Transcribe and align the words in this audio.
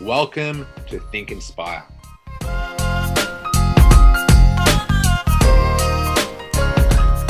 Welcome 0.00 0.66
to 0.88 0.98
Think 0.98 1.30
Inspire. 1.30 1.84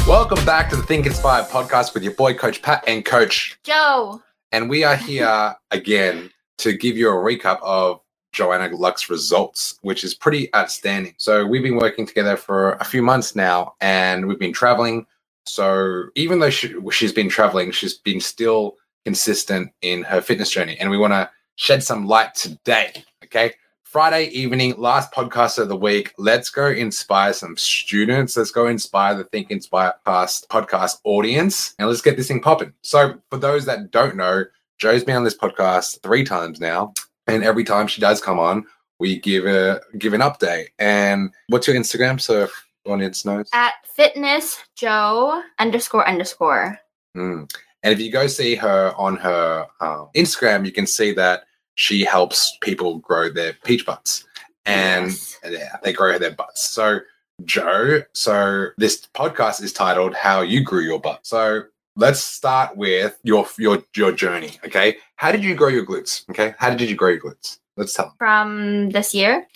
Welcome 0.09 0.43
back 0.47 0.71
to 0.71 0.77
the 0.77 0.85
Think 0.87 1.05
Inspire 1.05 1.43
podcast 1.43 1.93
with 1.93 2.03
your 2.03 2.15
boy, 2.15 2.33
Coach 2.33 2.63
Pat, 2.63 2.83
and 2.87 3.05
Coach 3.05 3.59
Joe. 3.65 4.23
And 4.51 4.71
we 4.71 4.83
are 4.83 4.97
here 4.97 5.55
again 5.73 6.31
to 6.59 6.73
give 6.73 6.97
you 6.97 7.11
a 7.11 7.13
recap 7.13 7.59
of 7.63 8.01
Joanna 8.33 8.75
Luck's 8.75 9.11
results, 9.11 9.79
which 9.83 10.03
is 10.03 10.15
pretty 10.15 10.53
outstanding. 10.57 11.15
So 11.19 11.45
we've 11.45 11.63
been 11.63 11.77
working 11.77 12.07
together 12.07 12.39
for 12.39 12.73
a 12.77 12.85
few 12.85 13.03
months 13.03 13.37
now, 13.37 13.75
and 13.83 14.27
we've 14.27 14.39
been 14.39 14.55
traveling. 14.55 15.07
So 15.45 16.05
even 16.15 16.39
though 16.39 16.51
she, 16.51 16.75
she's 16.93 17.13
been 17.13 17.29
traveling, 17.29 17.73
she's 17.73 17.99
been 17.99 18.23
still 18.23 18.77
consistent 19.05 19.71
in 19.83 20.03
her 20.05 20.23
fitness 20.23 20.51
journey, 20.51 20.79
and 20.81 20.89
we 20.89 20.97
want 20.97 21.13
to 21.13 21.29
shed 21.57 21.83
some 21.83 22.07
light 22.07 22.35
today. 22.35 23.05
Okay. 23.25 23.53
Friday 23.83 24.27
evening, 24.31 24.75
last 24.77 25.13
podcast 25.13 25.59
of 25.59 25.69
the 25.69 25.77
week. 25.77 26.13
Let's 26.19 26.51
go 26.51 26.67
inspire 26.67 27.33
some 27.33 27.57
students. 27.57 28.37
Let's 28.37 28.51
go 28.51 28.67
inspire 28.67 29.15
the 29.15 29.25
Think 29.25 29.53
Inspire 29.53 29.95
past 30.05 30.49
podcast 30.49 30.99
audience 31.05 31.75
and 31.79 31.89
let's 31.89 32.01
get 32.01 32.17
this 32.17 32.27
thing 32.27 32.41
popping. 32.41 32.73
So, 32.83 33.21
for 33.31 33.39
those 33.39 33.67
that 33.67 33.93
don't 33.93 34.17
know, 34.17 34.45
Joe's 34.79 35.05
been 35.05 35.17
on 35.17 35.23
this 35.23 35.37
podcast 35.37 36.03
three 36.03 36.25
times 36.25 36.61
now. 36.61 36.93
And 37.29 37.45
every 37.45 37.63
time 37.63 37.87
she 37.87 38.01
does 38.01 38.21
come 38.21 38.39
on, 38.41 38.67
we 38.99 39.21
give 39.21 39.47
a 39.47 39.81
give 39.99 40.13
an 40.13 40.21
update. 40.21 40.69
And 40.79 41.31
what's 41.49 41.67
your 41.67 41.77
Instagram? 41.77 42.21
So 42.21 42.45
if 42.45 42.67
audience 42.87 43.25
knows. 43.25 43.49
At 43.53 43.75
fitness 43.85 44.59
Joe 44.77 45.43
underscore 45.59 46.07
underscore. 46.07 46.79
Mm. 47.17 47.51
And 47.83 47.93
if 47.93 48.01
you 48.01 48.11
go 48.11 48.27
see 48.27 48.57
her 48.57 48.93
on 48.97 49.17
her 49.17 49.67
um, 49.81 50.09
Instagram, 50.17 50.67
you 50.67 50.73
can 50.73 50.87
see 50.87 51.13
that 51.13 51.45
she 51.75 52.05
helps 52.05 52.57
people 52.61 52.99
grow 52.99 53.29
their 53.31 53.55
peach 53.65 53.85
butts 53.87 54.25
and 54.67 55.07
Yes. 55.07 55.39
yeah, 55.49 55.77
they 55.83 55.93
grow 55.93 56.19
their 56.19 56.33
butts. 56.35 56.63
So, 56.63 57.01
Joe, 57.45 58.03
so 58.15 58.69
this 58.79 59.07
podcast 59.15 59.63
is 59.63 59.73
titled 59.73 60.15
How 60.15 60.41
You 60.43 60.63
Grew 60.63 60.81
Your 60.81 61.01
Butt. 61.01 61.27
So, 61.27 61.65
let's 61.97 62.21
start 62.21 62.77
with 62.77 63.19
your 63.23 63.47
your 63.59 63.83
your 63.95 64.13
journey, 64.13 64.53
okay? 64.65 64.97
How 65.17 65.33
did 65.33 65.45
you 65.45 65.55
grow 65.55 65.69
your 65.69 65.85
glutes? 65.85 66.29
Okay? 66.31 66.55
How 66.59 66.75
did 66.75 66.89
you 66.89 66.97
grow 66.97 67.11
your 67.11 67.21
glutes? 67.21 67.59
Let's 67.77 67.93
tell 67.95 68.07
them. 68.07 68.15
From 68.19 68.91
this 68.91 69.15
year. 69.15 69.47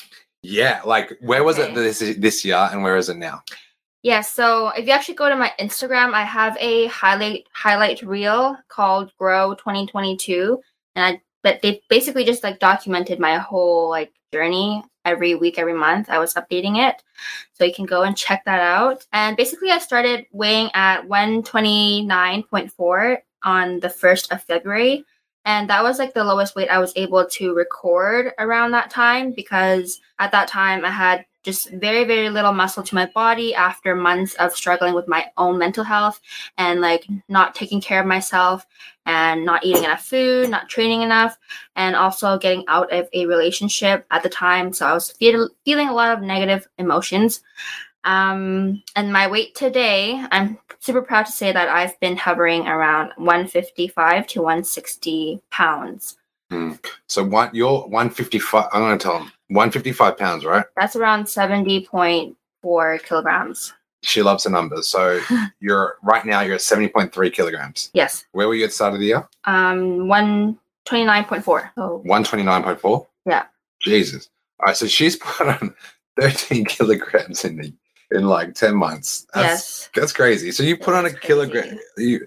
Yeah, 0.42 0.82
like 0.84 1.16
where 1.20 1.42
was 1.44 1.58
it 1.58 1.74
this 1.74 1.98
this 2.18 2.44
year 2.44 2.68
and 2.70 2.82
where 2.82 2.96
is 2.96 3.08
it 3.08 3.16
now? 3.16 3.42
Yeah, 4.02 4.20
so 4.20 4.68
if 4.68 4.86
you 4.86 4.92
actually 4.92 5.16
go 5.16 5.28
to 5.28 5.36
my 5.36 5.52
Instagram, 5.58 6.12
I 6.14 6.24
have 6.24 6.56
a 6.60 6.86
highlight 6.86 7.46
highlight 7.52 8.02
reel 8.02 8.56
called 8.68 9.12
Grow 9.18 9.54
2022. 9.54 10.60
And 10.94 11.04
I 11.16 11.20
but 11.42 11.62
they 11.62 11.80
basically 11.88 12.24
just 12.24 12.42
like 12.42 12.58
documented 12.58 13.18
my 13.18 13.36
whole 13.36 13.88
like 13.88 14.12
journey 14.32 14.82
every 15.04 15.34
week, 15.34 15.58
every 15.58 15.74
month. 15.74 16.10
I 16.10 16.18
was 16.18 16.34
updating 16.34 16.86
it. 16.86 17.02
So 17.54 17.64
you 17.64 17.72
can 17.72 17.86
go 17.86 18.02
and 18.02 18.16
check 18.16 18.44
that 18.44 18.60
out. 18.60 19.06
And 19.12 19.36
basically 19.36 19.70
I 19.70 19.78
started 19.78 20.26
weighing 20.32 20.70
at 20.74 21.08
129.4 21.08 23.18
on 23.44 23.80
the 23.80 23.88
1st 23.88 24.32
of 24.32 24.42
February. 24.42 25.04
And 25.44 25.70
that 25.70 25.82
was 25.82 25.98
like 25.98 26.12
the 26.12 26.24
lowest 26.24 26.56
weight 26.56 26.68
I 26.68 26.78
was 26.78 26.92
able 26.94 27.24
to 27.24 27.54
record 27.54 28.32
around 28.38 28.72
that 28.72 28.90
time 28.90 29.32
because 29.32 30.00
at 30.18 30.30
that 30.32 30.48
time 30.48 30.84
I 30.84 30.90
had 30.90 31.24
just 31.48 31.70
very, 31.70 32.04
very 32.04 32.28
little 32.28 32.52
muscle 32.52 32.82
to 32.82 32.94
my 32.94 33.06
body 33.14 33.54
after 33.54 33.94
months 33.94 34.34
of 34.34 34.52
struggling 34.52 34.92
with 34.92 35.08
my 35.08 35.24
own 35.38 35.56
mental 35.58 35.82
health 35.82 36.20
and 36.58 36.82
like 36.82 37.06
not 37.26 37.54
taking 37.54 37.80
care 37.80 38.00
of 38.00 38.06
myself 38.06 38.66
and 39.06 39.46
not 39.46 39.64
eating 39.64 39.84
enough 39.84 40.04
food, 40.04 40.50
not 40.50 40.68
training 40.68 41.00
enough, 41.00 41.38
and 41.74 41.96
also 41.96 42.36
getting 42.36 42.64
out 42.68 42.92
of 42.92 43.08
a 43.14 43.24
relationship 43.24 44.04
at 44.10 44.22
the 44.22 44.28
time. 44.28 44.74
So 44.74 44.84
I 44.86 44.92
was 44.92 45.10
feel- 45.12 45.48
feeling 45.64 45.88
a 45.88 45.94
lot 45.94 46.12
of 46.14 46.22
negative 46.22 46.68
emotions. 46.76 47.40
Um, 48.04 48.82
and 48.94 49.10
my 49.10 49.26
weight 49.26 49.54
today, 49.54 50.22
I'm 50.30 50.58
super 50.80 51.00
proud 51.00 51.24
to 51.26 51.32
say 51.32 51.50
that 51.50 51.70
I've 51.70 51.98
been 51.98 52.18
hovering 52.18 52.68
around 52.68 53.12
155 53.16 54.26
to 54.26 54.42
160 54.42 55.40
pounds. 55.50 56.18
So 57.08 57.24
one 57.24 57.50
you're 57.52 57.80
155 57.88 58.68
I'm 58.72 58.82
gonna 58.82 58.98
tell 58.98 59.14
them 59.14 59.32
155 59.48 60.16
pounds, 60.16 60.44
right? 60.44 60.64
That's 60.76 60.94
around 60.94 61.24
70.4 61.24 63.02
kilograms. 63.02 63.72
She 64.02 64.22
loves 64.22 64.44
the 64.44 64.50
numbers. 64.50 64.86
So 64.88 65.20
you're 65.60 65.96
right 66.02 66.24
now 66.24 66.42
you're 66.42 66.54
at 66.54 66.60
70.3 66.60 67.32
kilograms. 67.32 67.90
Yes. 67.94 68.24
Where 68.32 68.46
were 68.46 68.54
you 68.54 68.64
at 68.64 68.68
the 68.68 68.74
start 68.74 68.94
of 68.94 69.00
the 69.00 69.06
year? 69.06 69.28
Um, 69.44 70.06
129.4. 70.06 71.70
So 71.74 72.02
129.4? 72.06 73.06
Yeah. 73.26 73.44
Jesus. 73.80 74.28
All 74.60 74.66
right, 74.66 74.76
so 74.76 74.86
she's 74.86 75.16
put 75.20 75.48
on 75.48 75.74
13 76.20 76.64
kilograms 76.66 77.44
in 77.44 77.56
the 77.56 77.72
in 78.10 78.26
like 78.26 78.54
10 78.54 78.74
months. 78.74 79.26
That's, 79.34 79.46
yes. 79.46 79.90
That's 79.94 80.12
crazy. 80.12 80.50
So 80.52 80.62
you 80.62 80.76
put 80.76 80.94
on 80.94 81.04
a 81.06 81.12
kilogram 81.12 81.78
crazy. 81.94 82.10
you 82.10 82.26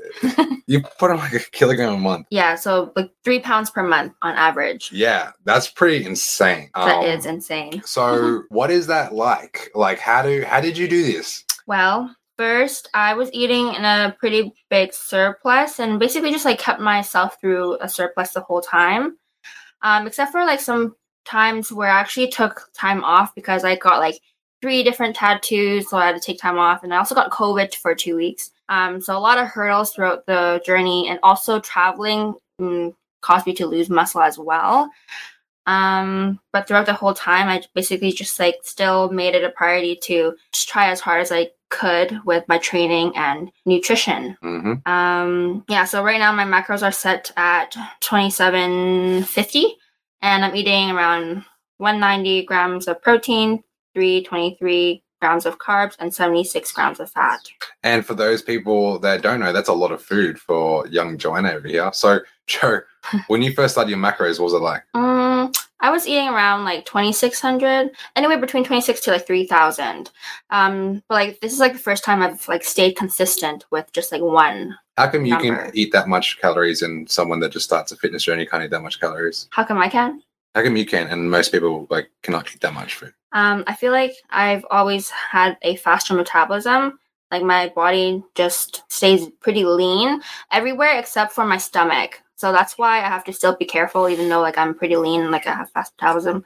you 0.68 0.82
put 1.00 1.12
on 1.12 1.18
like 1.18 1.34
a 1.34 1.40
kilogram 1.40 1.94
a 1.94 1.98
month. 1.98 2.28
Yeah, 2.30 2.56
so 2.56 2.92
like 2.96 3.12
three 3.24 3.40
pounds 3.40 3.72
per 3.72 3.84
month 3.84 4.14
on 4.22 4.36
average. 4.36 4.92
Yeah, 4.92 5.32
that's 5.46 5.68
pretty 5.68 6.06
insane. 6.06 6.70
That 6.76 7.00
Um, 7.00 7.06
is 7.06 7.26
insane. 7.26 7.82
So 7.86 8.44
what 8.50 8.70
is 8.72 8.88
that 8.88 9.14
like? 9.14 9.72
Like 9.76 10.00
how 10.00 10.22
do 10.22 10.44
how 10.46 10.62
did 10.62 10.78
you 10.78 10.88
do 10.88 11.04
this? 11.04 11.44
Well, 11.68 12.16
first 12.38 12.90
I 12.94 13.14
was 13.14 13.30
eating 13.34 13.74
in 13.74 13.84
a 13.86 14.16
pretty 14.20 14.54
big 14.70 14.94
surplus 14.94 15.80
and 15.80 16.00
basically 16.00 16.32
just 16.32 16.46
like 16.46 16.60
kept 16.60 16.80
myself 16.80 17.38
through 17.42 17.78
a 17.82 17.90
surplus 17.90 18.32
the 18.32 18.42
whole 18.42 18.62
time. 18.62 19.18
Um, 19.82 20.06
except 20.06 20.32
for 20.32 20.46
like 20.46 20.60
some 20.60 20.96
times 21.26 21.72
where 21.72 21.90
I 21.90 22.00
actually 22.00 22.28
took 22.30 22.70
time 22.74 23.04
off 23.04 23.34
because 23.36 23.64
I 23.64 23.76
got 23.76 24.00
like 24.00 24.20
three 24.62 24.84
different 24.84 25.16
tattoos, 25.16 25.90
so 25.90 25.98
I 25.98 26.08
had 26.08 26.16
to 26.16 26.22
take 26.22 26.40
time 26.40 26.58
off, 26.58 26.84
and 26.84 26.94
I 26.94 26.98
also 26.98 27.16
got 27.16 27.32
COVID 27.32 27.76
for 27.76 27.96
two 27.96 28.16
weeks. 28.16 28.52
Um, 28.70 29.02
so 29.02 29.18
a 29.18 29.20
lot 29.20 29.38
of 29.38 29.48
hurdles 29.48 29.94
throughout 29.94 30.26
the 30.26 30.62
journey, 30.66 31.10
and 31.10 31.20
also 31.24 31.60
traveling 31.60 32.36
caused 33.22 33.46
me 33.46 33.54
to 33.54 33.66
lose 33.66 33.90
muscle 33.90 34.22
as 34.22 34.38
well. 34.38 34.90
Um, 35.68 36.40
but 36.54 36.68
throughout 36.68 36.86
the 36.88 36.94
whole 36.94 37.14
time, 37.14 37.48
I 37.48 37.62
basically 37.74 38.12
just 38.12 38.40
like 38.40 38.56
still 38.64 39.10
made 39.12 39.36
it 39.36 39.44
a 39.44 39.50
priority 39.50 39.96
to 40.04 40.36
just 40.52 40.68
try 40.68 40.90
as 40.90 41.00
hard 41.00 41.22
as 41.22 41.32
I 41.32 41.52
could 41.70 42.20
with 42.26 42.44
my 42.48 42.58
training 42.58 43.14
and 43.16 43.52
nutrition. 43.66 44.38
hmm 44.42 44.74
Um, 44.86 45.64
yeah, 45.70 45.86
so 45.86 46.04
right 46.04 46.20
now 46.20 46.32
my 46.34 46.44
macros 46.46 46.84
are 46.84 46.92
set 46.92 47.32
at 47.38 47.72
2750 48.02 49.78
and 50.22 50.44
I'm 50.46 50.56
eating 50.56 50.92
around 50.92 51.46
190 51.78 52.46
grams 52.46 52.88
of 52.88 53.02
protein, 53.02 53.64
323 53.94 55.04
grams 55.22 55.46
of 55.46 55.60
carbs, 55.60 55.96
and 56.00 56.14
76 56.14 56.72
grams 56.72 57.00
of 57.00 57.10
fat. 57.12 57.40
And 57.84 58.06
for 58.06 58.16
those 58.16 58.42
people 58.42 59.00
that 59.00 59.22
don't 59.22 59.40
know, 59.40 59.54
that's 59.54 59.70
a 59.70 59.74
lot 59.74 59.92
of 59.92 60.02
food 60.02 60.40
for 60.40 60.86
young 60.88 61.18
Joanna 61.18 61.52
over 61.52 61.68
here. 61.68 61.92
So 61.94 62.20
Joe, 62.48 62.82
when 63.28 63.42
you 63.42 63.54
first 63.54 63.76
started 63.76 63.92
your 63.92 64.00
macros, 64.00 64.40
what 64.40 64.46
was 64.46 64.54
it 64.54 64.58
like? 64.58 64.84
Um, 64.94 65.52
I 65.80 65.90
was 65.90 66.08
eating 66.08 66.28
around 66.28 66.66
like 66.66 66.86
2600, 66.86 67.92
anywhere 68.16 68.40
between 68.40 68.64
26 68.64 69.02
to 69.02 69.12
like 69.12 69.26
3000. 69.26 70.12
Um, 70.50 71.04
but 71.08 71.16
like 71.16 71.40
this 71.40 71.54
is 71.54 71.60
like 71.60 71.74
the 71.74 71.80
first 71.80 72.04
time 72.04 72.22
I've 72.22 72.48
like 72.48 72.64
stayed 72.64 72.96
consistent 72.96 73.66
with 73.72 73.92
just 73.94 74.12
like 74.12 74.22
one. 74.22 74.78
How 74.98 75.08
come 75.10 75.26
you 75.26 75.34
Number. 75.34 75.64
can 75.64 75.72
eat 75.76 75.92
that 75.94 76.08
much 76.08 76.40
calories 76.40 76.82
and 76.82 77.10
someone 77.10 77.40
that 77.40 77.52
just 77.52 77.66
starts 77.66 77.92
a 77.92 77.96
fitness 77.96 78.24
journey 78.24 78.46
can't 78.46 78.64
eat 78.64 78.72
that 78.72 78.82
much 78.82 79.00
calories? 79.00 79.48
How 79.52 79.64
come 79.64 79.80
I 79.80 79.90
can? 79.90 80.22
How 80.54 80.64
come 80.64 80.76
you 80.76 80.86
can 80.86 81.08
and 81.08 81.32
most 81.32 81.52
people 81.52 81.88
like 81.90 82.10
cannot 82.22 82.54
eat 82.54 82.62
that 82.62 82.74
much 82.74 82.96
food? 82.96 83.14
Um, 83.34 83.64
I 83.68 83.76
feel 83.76 83.92
like 83.92 84.14
I've 84.30 84.66
always 84.70 85.10
had 85.10 85.58
a 85.62 85.76
faster 85.78 86.14
metabolism. 86.14 87.00
Like 87.32 87.44
my 87.44 87.70
body 87.70 88.24
just 88.36 88.84
stays 88.92 89.30
pretty 89.40 89.64
lean 89.64 90.22
everywhere 90.52 91.00
except 91.00 91.32
for 91.32 91.46
my 91.46 91.58
stomach. 91.58 92.22
So 92.36 92.52
that's 92.52 92.78
why 92.78 92.98
I 92.98 93.08
have 93.08 93.24
to 93.26 93.34
still 93.34 93.56
be 93.56 93.66
careful, 93.66 94.10
even 94.10 94.28
though 94.28 94.42
like 94.42 94.58
I'm 94.58 94.74
pretty 94.74 94.96
lean, 94.98 95.22
and 95.22 95.32
like 95.32 95.48
I 95.48 95.54
have 95.54 95.70
fast 95.72 95.94
metabolism. 96.00 96.44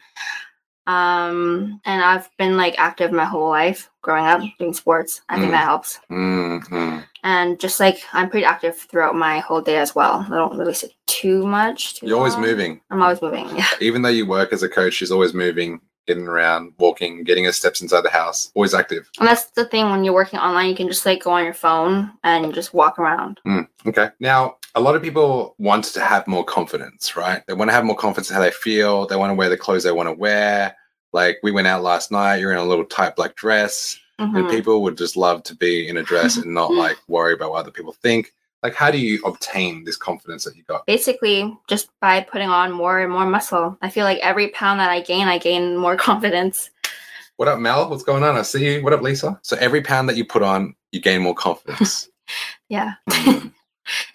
Um, 0.87 1.81
and 1.85 2.03
I've 2.03 2.29
been 2.37 2.57
like 2.57 2.75
active 2.77 3.11
my 3.11 3.25
whole 3.25 3.49
life 3.49 3.89
growing 4.03 4.25
up 4.25 4.41
doing 4.59 4.73
sports. 4.73 5.21
I 5.29 5.37
think 5.37 5.47
Mm. 5.47 5.51
that 5.51 5.63
helps. 5.63 5.99
Mm-hmm. 6.11 6.99
And 7.23 7.59
just 7.59 7.79
like 7.79 7.97
I'm 8.13 8.29
pretty 8.29 8.45
active 8.45 8.77
throughout 8.77 9.15
my 9.15 9.39
whole 9.39 9.61
day 9.61 9.77
as 9.77 9.95
well. 9.95 10.23
I 10.29 10.35
don't 10.35 10.55
really 10.57 10.75
sit 10.75 10.91
too 11.07 11.47
much. 11.47 11.95
Too 11.95 12.07
You're 12.07 12.17
always 12.17 12.37
moving. 12.37 12.81
I'm 12.91 13.01
always 13.01 13.21
moving. 13.21 13.47
Yeah. 13.57 13.65
Even 13.81 14.03
though 14.03 14.09
you 14.09 14.27
work 14.27 14.53
as 14.53 14.61
a 14.61 14.69
coach, 14.69 14.93
she's 14.93 15.11
always 15.11 15.33
moving, 15.33 15.79
getting 16.07 16.27
around, 16.27 16.73
walking, 16.77 17.23
getting 17.23 17.45
her 17.45 17.51
steps 17.51 17.81
inside 17.81 18.01
the 18.01 18.09
house. 18.09 18.51
Always 18.55 18.73
active. 18.73 19.09
And 19.19 19.27
that's 19.27 19.45
the 19.51 19.65
thing 19.65 19.89
when 19.89 20.03
you're 20.03 20.13
working 20.13 20.39
online, 20.39 20.69
you 20.69 20.75
can 20.75 20.87
just 20.87 21.05
like 21.05 21.23
go 21.23 21.31
on 21.31 21.43
your 21.43 21.53
phone 21.53 22.11
and 22.23 22.53
just 22.53 22.73
walk 22.73 22.99
around. 22.99 23.39
Okay. 23.87 24.09
Now, 24.19 24.57
a 24.75 24.81
lot 24.81 24.95
of 24.95 25.01
people 25.01 25.55
want 25.57 25.85
to 25.85 26.01
have 26.01 26.27
more 26.27 26.43
confidence, 26.43 27.15
right? 27.15 27.45
They 27.47 27.53
want 27.53 27.69
to 27.69 27.73
have 27.75 27.85
more 27.85 27.95
confidence 27.95 28.29
in 28.29 28.35
how 28.35 28.41
they 28.41 28.51
feel. 28.51 29.07
They 29.07 29.15
want 29.15 29.31
to 29.31 29.35
wear 29.35 29.49
the 29.49 29.57
clothes 29.57 29.83
they 29.83 29.91
want 29.91 30.07
to 30.07 30.13
wear. 30.13 30.75
Like 31.13 31.37
we 31.43 31.51
went 31.51 31.67
out 31.67 31.81
last 31.81 32.11
night, 32.11 32.37
you're 32.37 32.51
in 32.51 32.57
a 32.57 32.63
little 32.63 32.85
tight 32.85 33.15
black 33.15 33.35
dress, 33.35 33.97
and 34.19 34.33
Mhm. 34.35 34.49
people 34.49 34.81
would 34.83 34.97
just 34.97 35.15
love 35.15 35.43
to 35.43 35.55
be 35.55 35.87
in 35.87 35.97
a 35.97 36.03
dress 36.03 36.37
and 36.37 36.53
not 36.53 36.73
like 36.73 36.97
worry 37.07 37.33
about 37.33 37.51
what 37.51 37.59
other 37.59 37.71
people 37.71 37.93
think. 37.93 38.33
Like, 38.63 38.73
how 38.73 38.89
do 38.89 38.97
you 38.97 39.21
obtain 39.23 39.83
this 39.83 39.95
confidence 39.97 40.43
that 40.43 40.55
you 40.55 40.63
got? 40.63 40.85
Basically, 40.85 41.55
just 41.67 41.89
by 42.01 42.21
putting 42.21 42.49
on 42.49 42.71
more 42.71 42.99
and 42.99 43.11
more 43.11 43.25
muscle. 43.25 43.77
I 43.81 43.89
feel 43.89 44.05
like 44.05 44.19
every 44.19 44.49
pound 44.49 44.79
that 44.79 44.89
I 44.89 45.01
gain, 45.01 45.27
I 45.27 45.37
gain 45.37 45.77
more 45.77 45.95
confidence. 46.09 46.71
What 47.37 47.47
up, 47.47 47.59
Mel? 47.59 47.89
What's 47.89 48.03
going 48.03 48.23
on? 48.23 48.37
I 48.37 48.43
see 48.43 48.75
you. 48.75 48.83
What 48.83 48.93
up, 48.93 49.01
Lisa? 49.01 49.39
So 49.43 49.57
every 49.57 49.81
pound 49.81 50.07
that 50.09 50.15
you 50.15 50.25
put 50.25 50.41
on, 50.41 50.73
you 50.91 51.01
gain 51.01 51.21
more 51.21 51.35
confidence. 51.35 52.09
Yeah. 52.69 52.93
Mm. 53.09 53.51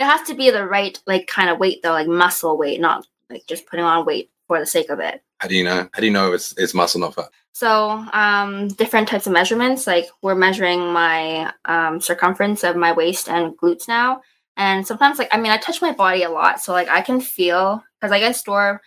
It 0.00 0.04
has 0.04 0.26
to 0.26 0.34
be 0.34 0.50
the 0.50 0.66
right 0.66 0.98
like 1.06 1.28
kind 1.28 1.48
of 1.48 1.60
weight 1.60 1.81
though, 1.84 1.92
like 1.92 2.08
muscle 2.08 2.58
weight, 2.58 2.81
not 2.81 3.06
like 3.31 3.46
just 3.46 3.66
putting 3.66 3.84
on 3.84 4.04
weight 4.04 4.28
for 4.50 4.58
the 4.58 4.67
sake 4.67 4.91
of 4.91 4.99
it. 4.99 5.23
how 5.38 5.47
do 5.47 5.55
you 5.55 5.62
know? 5.62 5.88
How 5.93 6.00
do 6.00 6.06
you 6.06 6.12
know 6.12 6.32
it's 6.32 6.52
it's 6.58 6.75
muscle, 6.75 7.00
not 7.00 7.14
fat? 7.14 7.31
So, 7.52 7.91
um, 8.12 8.67
different 8.67 9.06
types 9.06 9.29
of 9.29 9.32
measurements. 9.32 9.87
Like 9.87 10.06
we're 10.23 10.35
measuring 10.35 10.93
my 10.93 11.52
um, 11.67 12.00
circumference 12.00 12.64
of 12.64 12.75
my 12.75 12.91
waist 12.91 13.29
and 13.29 13.56
glutes 13.56 13.87
now, 13.87 14.23
and 14.56 14.85
sometimes, 14.85 15.20
like 15.20 15.29
I 15.31 15.38
mean, 15.38 15.52
I 15.52 15.56
touch 15.56 15.81
my 15.81 15.93
body 15.93 16.25
a 16.25 16.31
lot, 16.31 16.61
so 16.61 16.73
like 16.73 16.88
I 16.88 17.00
can 17.00 17.20
feel 17.20 17.81
because 18.00 18.11
like 18.11 18.25
I 18.25 18.32
store 18.32 18.81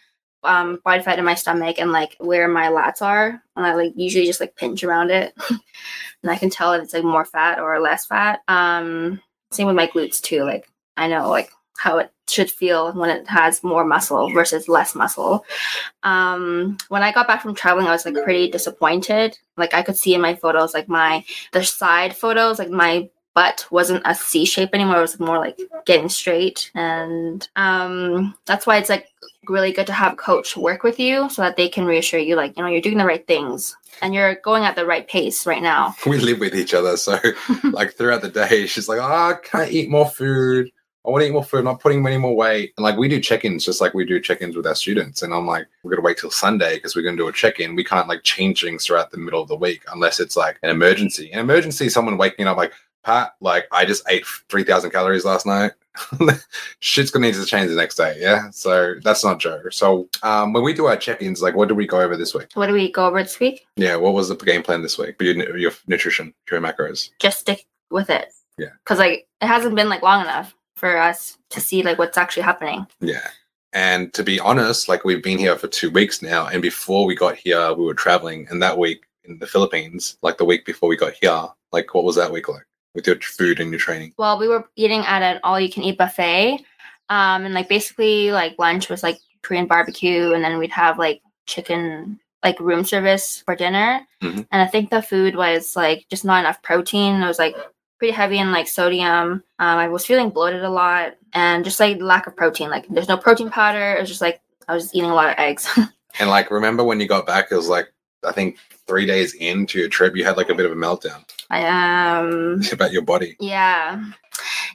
um, 0.44 0.82
body 0.84 1.02
fat 1.02 1.18
in 1.18 1.24
my 1.24 1.36
stomach 1.36 1.80
and 1.80 1.94
like 1.94 2.18
where 2.20 2.50
my 2.50 2.68
lats 2.68 3.02
are, 3.02 3.42
and 3.56 3.66
I 3.66 3.74
like 3.74 3.94
usually 3.96 4.26
just 4.26 4.42
like 4.42 4.58
pinch 4.58 4.84
around 4.84 5.12
it, 5.12 5.34
and 5.50 6.30
I 6.30 6.36
can 6.36 6.50
tell 6.50 6.74
if 6.74 6.84
it's 6.84 6.94
like 6.94 7.06
more 7.06 7.24
fat 7.24 7.60
or 7.60 7.80
less 7.80 8.06
fat. 8.06 8.42
Um, 8.50 9.22
same 9.52 9.68
with 9.68 9.78
my 9.78 9.88
glutes 9.88 10.20
too. 10.20 10.44
Like 10.44 10.68
I 10.98 11.08
know 11.08 11.30
like 11.30 11.52
how 11.84 11.98
it 11.98 12.10
should 12.30 12.50
feel 12.50 12.94
when 12.94 13.10
it 13.10 13.28
has 13.28 13.62
more 13.62 13.84
muscle 13.84 14.32
versus 14.32 14.70
less 14.70 14.96
muscle. 14.96 15.46
Um 16.04 16.78
when 16.88 17.04
i 17.04 17.12
got 17.12 17.28
back 17.28 17.42
from 17.42 17.54
traveling 17.54 17.88
i 17.88 17.92
was 17.92 18.06
like 18.06 18.24
pretty 18.24 18.50
disappointed. 18.50 19.38
Like 19.58 19.74
i 19.74 19.82
could 19.82 19.98
see 19.98 20.14
in 20.16 20.22
my 20.22 20.36
photos 20.36 20.74
like 20.74 20.88
my 20.88 21.26
the 21.52 21.64
side 21.64 22.16
photos 22.16 22.58
like 22.58 22.70
my 22.70 23.10
butt 23.36 23.66
wasn't 23.70 24.02
a 24.06 24.16
c 24.16 24.46
shape 24.46 24.70
anymore. 24.74 25.00
It 25.00 25.10
was 25.10 25.20
more 25.20 25.40
like 25.40 25.60
getting 25.86 26.08
straight. 26.08 26.72
And 26.74 27.48
um 27.58 28.34
that's 28.46 28.66
why 28.66 28.78
it's 28.78 28.90
like 28.90 29.08
really 29.50 29.74
good 29.74 29.88
to 29.88 29.94
have 30.02 30.14
a 30.14 30.24
coach 30.30 30.56
work 30.56 30.84
with 30.84 30.98
you 31.02 31.30
so 31.30 31.42
that 31.42 31.58
they 31.58 31.68
can 31.68 31.84
reassure 31.84 32.22
you 32.22 32.38
like 32.38 32.56
you 32.56 32.64
know 32.64 32.70
you're 32.70 32.88
doing 32.88 32.98
the 32.98 33.12
right 33.14 33.28
things 33.28 33.76
and 34.02 34.14
you're 34.14 34.36
going 34.36 34.64
at 34.64 34.76
the 34.76 34.86
right 34.86 35.08
pace 35.08 35.46
right 35.46 35.62
now. 35.62 35.96
We 36.06 36.20
live 36.20 36.40
with 36.40 36.56
each 36.56 36.74
other. 36.74 36.98
So, 36.98 37.20
like, 37.64 37.94
throughout 37.94 38.22
the 38.22 38.30
day, 38.30 38.66
she's 38.68 38.90
like, 38.90 39.00
oh, 39.02 39.38
can't 39.44 39.72
eat 39.72 39.90
more 39.90 40.10
food? 40.10 40.70
I 41.06 41.10
want 41.10 41.22
to 41.22 41.28
eat 41.28 41.32
more 41.34 41.44
food. 41.44 41.60
I'm 41.60 41.66
not 41.66 41.80
putting 41.82 42.06
any 42.06 42.18
more 42.18 42.36
weight. 42.36 42.74
And 42.78 42.84
like, 42.84 42.98
we 42.98 43.10
do 43.10 43.20
check 43.20 43.44
ins 43.44 43.66
just 43.66 43.82
like 43.82 43.94
we 43.94 44.06
do 44.06 44.20
check 44.22 44.42
ins 44.42 44.56
with 44.56 44.66
our 44.66 44.76
students. 44.76 45.22
And 45.22 45.34
I'm 45.34 45.46
like, 45.46 45.68
we're 45.84 45.92
going 45.92 46.02
to 46.02 46.06
wait 46.06 46.18
till 46.18 46.32
Sunday 46.32 46.76
because 46.76 46.96
we're 46.96 47.02
going 47.02 47.18
to 47.18 47.24
do 47.24 47.28
a 47.28 47.34
check 47.34 47.60
in. 47.60 47.76
We 47.76 47.84
can't 47.84 48.08
like 48.08 48.24
change 48.24 48.62
things 48.62 48.86
throughout 48.86 49.12
the 49.12 49.18
middle 49.18 49.42
of 49.42 49.50
the 49.50 49.56
week 49.56 49.84
unless 49.92 50.20
it's 50.22 50.38
like 50.38 50.60
an 50.64 50.70
emergency. 50.70 51.30
An 51.32 51.40
emergency, 51.40 51.90
someone 51.90 52.18
waking 52.18 52.48
up 52.48 52.58
like, 52.58 52.72
Pat, 53.04 53.34
like, 53.42 53.66
I 53.74 53.84
just 53.84 54.02
ate 54.08 54.26
3,000 54.48 54.92
calories 54.92 55.26
last 55.26 55.46
night. 55.46 55.74
Shit's 56.80 57.12
going 57.12 57.22
to 57.24 57.28
need 57.28 57.36
to 57.36 57.46
change 57.46 57.70
the 57.70 57.76
next 57.76 57.96
day. 57.96 58.16
Yeah. 58.18 58.50
So 58.52 58.96
that's 59.04 59.26
not 59.26 59.40
Joe. 59.40 59.62
So, 59.72 60.08
um, 60.24 60.54
when 60.54 60.64
we 60.64 60.74
do 60.74 60.86
our 60.86 60.96
check 60.96 61.22
ins, 61.22 61.42
like, 61.42 61.54
what 61.56 61.68
did 61.68 61.76
we 61.76 61.86
go 61.86 62.00
over 62.00 62.16
this 62.16 62.34
week? 62.34 62.48
what 62.54 62.68
do 62.68 62.74
we 62.74 62.92
go 62.92 63.06
over 63.08 63.22
this 63.22 63.40
week 63.42 63.66
Yeah. 63.76 63.98
What 63.98 64.14
was 64.14 64.30
the 64.30 64.36
game 64.36 64.64
plan 64.64 64.82
this 64.82 64.98
week 64.98 65.18
for 65.18 65.26
your, 65.26 65.58
your 65.58 65.72
nutrition, 65.88 66.34
your 66.50 66.62
macros? 66.62 67.10
just 67.20 67.40
stick 67.40 67.66
with 67.92 68.10
it 68.10 68.32
Yeah. 68.58 68.70
because 68.84 69.00
like 69.00 69.28
it 69.42 69.48
hasn't 69.48 69.76
been 69.76 69.90
like 69.90 70.02
long 70.02 70.22
enough 70.22 70.56
for 70.84 70.98
us 70.98 71.38
to 71.50 71.62
see 71.62 71.82
like 71.82 71.98
what's 71.98 72.18
actually 72.18 72.44
happening 72.44 72.86
Yeah. 73.00 73.26
And 73.72 74.14
to 74.14 74.22
be 74.24 74.38
honest, 74.40 74.90
like 74.90 75.04
we've 75.06 75.24
been 75.24 75.40
here 75.40 75.58
for 75.58 75.68
two 75.68 75.90
weeks 75.90 76.22
now. 76.22 76.46
And 76.48 76.62
before 76.62 77.06
we 77.08 77.16
got 77.16 77.36
here, 77.36 77.74
we 77.74 77.86
were 77.86 77.96
traveling. 78.06 78.46
And 78.50 78.62
that 78.62 78.78
week 78.78 79.00
in 79.24 79.40
the 79.40 79.48
Philippines, 79.48 80.18
like 80.22 80.38
the 80.38 80.46
week 80.52 80.64
before 80.66 80.90
we 80.90 80.98
got 81.06 81.14
here, 81.22 81.48
like 81.72 81.94
what 81.96 82.04
was 82.04 82.16
that 82.18 82.32
week 82.32 82.48
like 82.50 82.68
with 82.94 83.08
your 83.08 83.16
food 83.22 83.60
and 83.62 83.72
your 83.72 83.80
training? 83.80 84.14
well 84.18 84.38
we 84.38 84.48
were 84.48 84.64
eating 84.76 85.00
at 85.14 85.22
an 85.24 85.40
all 85.44 85.60
you 85.60 85.72
can 85.76 85.84
eat 85.84 85.98
buffet 85.98 86.60
um 87.10 87.40
and 87.46 87.54
like 87.56 87.68
basically 87.70 88.32
like 88.32 88.54
lunch 88.60 88.90
was 88.90 89.02
like 89.08 89.18
korean 89.42 89.66
barbecue 89.66 90.34
and 90.34 90.44
then 90.44 90.60
we'd 90.60 90.70
have 90.84 91.00
like 91.00 91.20
chicken 91.48 92.20
like 92.44 92.60
room 92.60 92.84
service 92.84 93.42
for 93.46 93.56
dinner 93.56 93.90
Mhm. 94.22 94.46
and 94.52 94.62
i 94.62 94.68
think 94.68 94.90
the 94.92 95.02
food 95.02 95.34
was 95.36 95.76
like 95.76 96.06
just 96.14 96.24
not 96.26 96.42
enough 96.44 96.62
protein 96.62 97.22
it 97.24 97.28
was 97.34 97.40
like 97.40 97.56
pretty 98.04 98.14
heavy 98.14 98.38
in 98.38 98.52
like 98.52 98.68
sodium 98.68 99.42
um 99.60 99.78
i 99.78 99.88
was 99.88 100.06
feeling 100.06 100.30
bloated 100.30 100.64
a 100.64 100.70
lot 100.70 101.16
and 101.32 101.64
just 101.64 101.80
like 101.80 102.02
lack 102.02 102.28
of 102.28 102.36
protein 102.36 102.70
like 102.70 102.86
there's 102.90 103.08
no 103.08 103.16
protein 103.16 103.50
powder 103.50 103.94
it 103.94 104.00
was 104.02 104.10
just 104.10 104.20
like 104.20 104.42
i 104.68 104.74
was 104.74 104.94
eating 104.94 105.10
a 105.10 105.16
lot 105.16 105.30
of 105.30 105.36
eggs 105.38 105.68
And 106.20 106.30
like, 106.30 106.52
remember 106.52 106.84
when 106.84 107.00
you 107.00 107.08
got 107.08 107.26
back, 107.26 107.48
it 107.52 107.56
was 107.56 107.70
like, 107.70 107.92
I 108.24 108.32
think 108.32 108.58
three 108.88 109.06
days 109.06 109.34
into 109.36 109.80
your 109.80 109.90
trip, 109.90 110.16
you 110.16 110.24
had 110.24 110.38
like 110.38 110.50
a 110.50 110.56
bit 110.56 110.66
of 110.66 110.72
a 110.72 110.76
meltdown 110.76 111.24
i 111.50 111.66
um 111.66 112.62
about 112.72 112.92
your 112.92 113.02
body. 113.02 113.36
Yeah. 113.40 114.04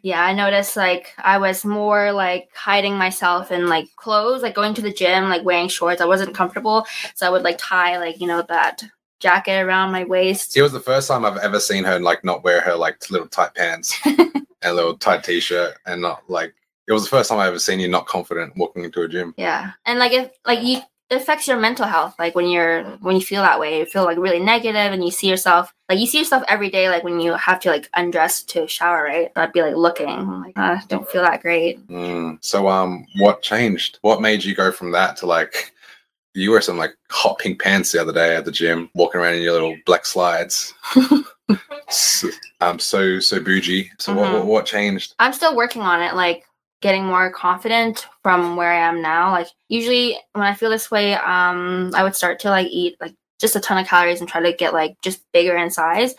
Yeah, 0.02 0.25
I 0.25 0.32
noticed 0.32 0.76
like 0.76 1.12
I 1.19 1.38
was 1.38 1.64
more 1.64 2.12
like 2.12 2.50
hiding 2.54 2.96
myself 2.96 3.50
in 3.50 3.66
like 3.66 3.86
clothes, 3.96 4.42
like 4.42 4.54
going 4.54 4.75
to 4.75 4.82
the 4.82 4.92
gym, 4.92 5.28
like 5.28 5.44
wearing 5.44 5.69
shorts. 5.69 6.00
I 6.00 6.04
wasn't 6.04 6.36
comfortable. 6.36 6.86
So 7.14 7.26
I 7.26 7.30
would 7.30 7.42
like 7.42 7.56
tie 7.58 7.98
like, 7.98 8.20
you 8.20 8.28
know, 8.28 8.42
that 8.48 8.84
jacket 9.20 9.61
around 9.61 9.93
my 9.93 10.05
waist. 10.05 10.56
It 10.56 10.62
was 10.62 10.73
the 10.73 10.81
first 10.81 11.09
time 11.09 11.25
I've 11.25 11.38
ever 11.38 11.61
seen 11.61 11.85
her 11.85 11.99
like 11.99 12.25
not 12.25 12.44
wear 12.44 12.61
her 12.61 12.75
like 12.75 13.11
little 13.11 13.29
tight 13.29 13.55
pants 13.55 13.99
and 14.05 14.47
a 14.62 14.73
little 14.73 14.97
tight 14.97 15.25
t 15.25 15.41
shirt 15.41 15.76
and 15.87 16.03
not 16.03 16.29
like, 16.29 16.55
it 16.87 16.93
was 16.93 17.05
the 17.05 17.11
first 17.11 17.29
time 17.29 17.38
I 17.38 17.47
ever 17.47 17.59
seen 17.59 17.81
you 17.81 17.88
not 17.88 18.06
confident 18.06 18.56
walking 18.56 18.85
into 18.85 19.03
a 19.03 19.09
gym. 19.09 19.35
Yeah. 19.37 19.73
And 19.85 19.99
like 19.99 20.12
if 20.12 20.31
like 20.47 20.62
you 20.62 20.81
it 21.11 21.17
affects 21.17 21.49
your 21.49 21.59
mental 21.59 21.87
health 21.87 22.15
like 22.19 22.35
when 22.35 22.49
you're 22.49 22.85
when 22.99 23.17
you 23.17 23.23
feel 23.23 23.43
that 23.43 23.59
way 23.59 23.79
you 23.79 23.87
feel 23.87 24.05
like 24.05 24.19
really 24.19 24.38
negative 24.38 24.93
and 24.93 25.05
you 25.05 25.11
see 25.11 25.29
yourself 25.29 25.73
like 25.88 25.99
you 25.99 26.06
see 26.06 26.19
yourself 26.19 26.43
every 26.49 26.69
day 26.69 26.91
like 26.91 27.03
when 27.03 27.19
you 27.19 27.32
have 27.35 27.59
to 27.61 27.71
like 27.71 27.88
undress 27.94 28.43
to 28.43 28.67
shower 28.69 29.05
right 29.05 29.32
i'd 29.37 29.53
be 29.53 29.62
like 29.62 29.75
looking 29.75 30.09
I'm 30.09 30.43
like 30.43 30.59
i 30.59 30.82
don't 30.88 31.09
feel 31.09 31.23
that 31.23 31.41
great 31.41 31.87
Mm. 31.88 32.38
So, 32.44 32.69
um, 32.69 33.06
what 33.19 33.43
changed? 33.43 33.99
What 34.03 34.21
made 34.21 34.44
you 34.44 34.55
go 34.55 34.71
from 34.71 34.93
that 34.93 35.17
to 35.19 35.26
like 35.26 35.73
you 36.38 36.52
were 36.52 36.61
some 36.61 36.79
like 36.79 36.94
hot 37.11 37.38
pink 37.38 37.61
pants 37.61 37.93
the 37.93 38.00
other 38.00 38.12
day 38.12 38.37
at 38.37 38.45
the 38.45 38.52
gym, 38.52 38.90
walking 38.95 39.21
around 39.21 39.35
in 39.35 39.42
your 39.42 39.52
little 39.52 39.76
black 39.87 40.07
slides? 40.07 40.73
so, 41.88 42.28
um, 42.61 42.78
so 42.78 43.18
so 43.18 43.40
bougie. 43.40 43.90
So, 43.99 44.14
what, 44.14 44.33
what 44.33 44.47
what 44.47 44.66
changed? 44.66 45.14
I'm 45.18 45.33
still 45.33 45.57
working 45.57 45.83
on 45.83 46.02
it, 46.02 46.14
like 46.14 46.45
getting 46.80 47.04
more 47.04 47.30
confident 47.33 48.07
from 48.23 48.57
where 48.57 48.73
I 48.73 48.78
am 48.88 49.02
now. 49.02 49.33
Like 49.33 49.49
usually 49.68 50.16
when 50.33 50.45
I 50.45 50.54
feel 50.54 50.71
this 50.71 50.90
way, 50.90 51.14
um, 51.14 51.90
I 51.95 52.04
would 52.04 52.14
start 52.14 52.38
to 52.40 52.50
like 52.50 52.68
eat 52.68 52.97
like 53.00 53.14
just 53.38 53.57
a 53.57 53.61
ton 53.61 53.78
of 53.78 53.87
calories 53.87 54.21
and 54.21 54.28
try 54.28 54.40
to 54.42 54.52
get 54.52 54.73
like 54.75 55.00
just 55.00 55.21
bigger 55.33 55.57
in 55.57 55.71
size. 55.71 56.14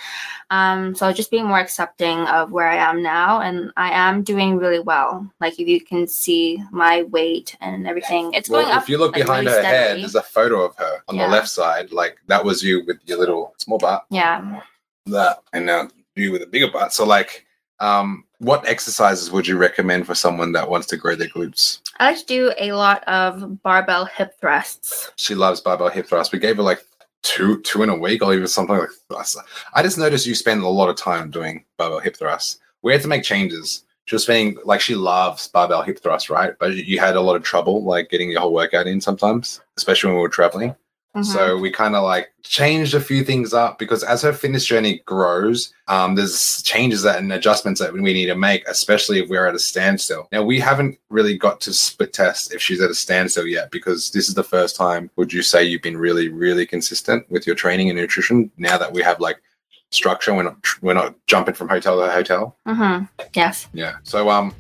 Um, 0.50 0.96
so 0.96 1.12
just 1.12 1.30
being 1.32 1.46
more 1.46 1.60
accepting 1.60 2.20
of 2.22 2.52
where 2.52 2.68
I 2.68 2.78
am 2.78 3.04
now, 3.04 3.42
and 3.42 3.72
I 3.78 3.92
am 3.92 4.24
doing 4.24 4.58
really 4.58 4.80
well. 4.80 5.30
Like 5.40 5.60
if 5.60 5.68
you 5.68 5.82
can 5.82 6.08
see 6.08 6.64
my 6.72 7.04
weight 7.04 7.56
and 7.62 7.88
everything, 7.88 8.34
it's 8.34 8.50
going 8.50 8.66
Well, 8.66 8.78
up. 8.78 8.84
if 8.84 8.90
you 8.90 8.98
look 8.98 9.14
like, 9.16 9.26
behind 9.26 9.48
really 9.48 9.58
her 9.58 9.64
head, 9.64 9.98
there's 10.00 10.16
a 10.16 10.24
photo 10.24 10.62
of 10.62 10.76
her 10.78 11.04
on 11.08 11.16
Yeah. 11.16 11.26
the 11.28 11.32
left 11.32 11.50
side. 11.50 11.92
Like 11.92 12.18
that 12.28 12.44
was 12.44 12.64
you 12.64 12.84
with 12.86 12.98
your 13.06 13.20
little 13.20 13.54
small 13.58 13.78
butt. 13.78 14.06
Yeah. 14.10 14.62
That 15.06 15.42
and 15.54 15.66
now 15.66 15.90
you 16.16 16.32
with 16.32 16.42
a 16.42 16.48
bigger 16.48 16.70
butt. 16.72 16.94
So, 16.94 17.06
like, 17.06 17.46
um, 17.80 18.26
what 18.40 18.68
exercises 18.68 19.32
would 19.32 19.48
you 19.48 19.58
recommend 19.58 20.06
for 20.06 20.16
someone 20.16 20.52
that 20.54 20.70
wants 20.70 20.88
to 20.88 20.98
grow 20.98 21.16
their 21.16 21.28
glutes? 21.30 21.80
I 22.00 22.12
like 22.12 22.20
to 22.20 22.26
do 22.26 22.54
a 22.58 22.72
lot 22.74 23.04
of 23.06 23.62
barbell 23.64 24.06
hip 24.06 24.34
thrusts. 24.40 25.12
She 25.16 25.36
loves 25.36 25.62
barbell 25.62 25.90
hip 25.90 26.08
thrusts. 26.08 26.32
We 26.34 26.40
gave 26.40 26.58
her 26.58 26.64
like 26.64 26.84
two 27.24 27.62
two 27.62 27.84
in 27.84 27.90
a 27.90 27.96
week 27.98 28.22
or 28.24 28.34
even 28.34 28.48
something 28.48 28.78
like 28.78 28.90
that. 29.10 29.36
I 29.74 29.84
just 29.84 29.98
noticed 29.98 30.26
you 30.26 30.36
spend 30.36 30.62
a 30.62 30.68
lot 30.68 30.90
of 30.90 30.96
time 30.96 31.30
doing 31.32 31.64
barbell 31.78 32.00
hip 32.00 32.16
thrusts. 32.18 32.60
We 32.82 32.94
had 32.94 33.02
to 33.02 33.08
make 33.08 33.24
changes. 33.24 33.84
She 34.06 34.16
was 34.16 34.26
saying 34.26 34.58
like 34.66 34.82
she 34.82 34.96
loves 34.96 35.48
barbell 35.48 35.84
hip 35.84 36.00
thrust, 36.00 36.30
right? 36.30 36.54
But 36.60 36.74
you- 36.74 36.84
you 36.84 37.00
had 37.00 37.16
a 37.16 37.22
lot 37.22 37.36
of 37.36 37.44
trouble 37.44 37.84
like 37.84 38.10
getting 38.10 38.32
your 38.32 38.42
whole 38.42 38.54
workout 38.54 38.88
in 38.88 39.02
sometimes, 39.02 39.62
especially 39.78 40.08
when 40.08 40.16
we 40.18 40.22
were 40.22 40.30
traveling. 40.30 40.76
Mhm. 41.16 41.26
So 41.26 41.58
we 41.58 41.72
kind 41.72 41.96
of 41.96 42.04
like 42.04 42.32
changed 42.44 42.94
a 42.94 43.00
few 43.00 43.24
things 43.24 43.54
up 43.54 43.80
because 43.80 44.04
as 44.04 44.22
her 44.22 44.32
fitness 44.32 44.64
journey 44.64 45.02
grows, 45.06 45.74
um, 45.88 46.16
there's 46.16 46.62
changes 46.62 47.02
that 47.02 47.18
and 47.18 47.34
adjustments 47.34 47.82
that 47.82 47.92
we 47.92 48.02
need 48.02 48.28
to 48.28 48.36
make, 48.36 48.68
especially 48.68 49.20
if 49.20 49.28
we're 49.30 49.48
at 49.48 49.56
a 49.56 49.60
standstill. 49.60 50.28
Now 50.32 50.44
we 50.44 50.60
haven't 50.60 51.00
really 51.10 51.36
got 51.38 51.62
to 51.62 51.74
split 51.74 52.14
test 52.14 52.54
if 52.54 52.62
she's 52.62 52.80
at 52.82 52.92
a 52.92 52.96
standstill 52.96 53.48
yet 53.48 53.72
because 53.72 54.12
this 54.12 54.30
is 54.30 54.36
the 54.36 54.44
first 54.44 54.76
time. 54.76 55.10
Would 55.16 55.34
you 55.34 55.42
say 55.42 55.64
you've 55.64 55.82
been 55.82 55.98
really, 55.98 56.30
really 56.30 56.66
consistent 56.68 57.30
with 57.32 57.48
your 57.48 57.56
training 57.56 57.90
and 57.90 57.98
nutrition 57.98 58.52
now 58.58 58.78
that 58.78 58.94
we 58.94 59.02
have 59.02 59.20
like 59.20 59.42
structure? 59.90 60.34
We're 60.34 60.44
not 60.44 60.58
we're 60.82 60.94
not 60.94 61.16
jumping 61.26 61.56
from 61.56 61.70
hotel 61.70 62.00
to 62.00 62.12
hotel. 62.12 62.56
Mhm. 62.68 63.10
Yes. 63.34 63.68
Yeah. 63.74 63.96
So 64.04 64.30
um, 64.30 64.54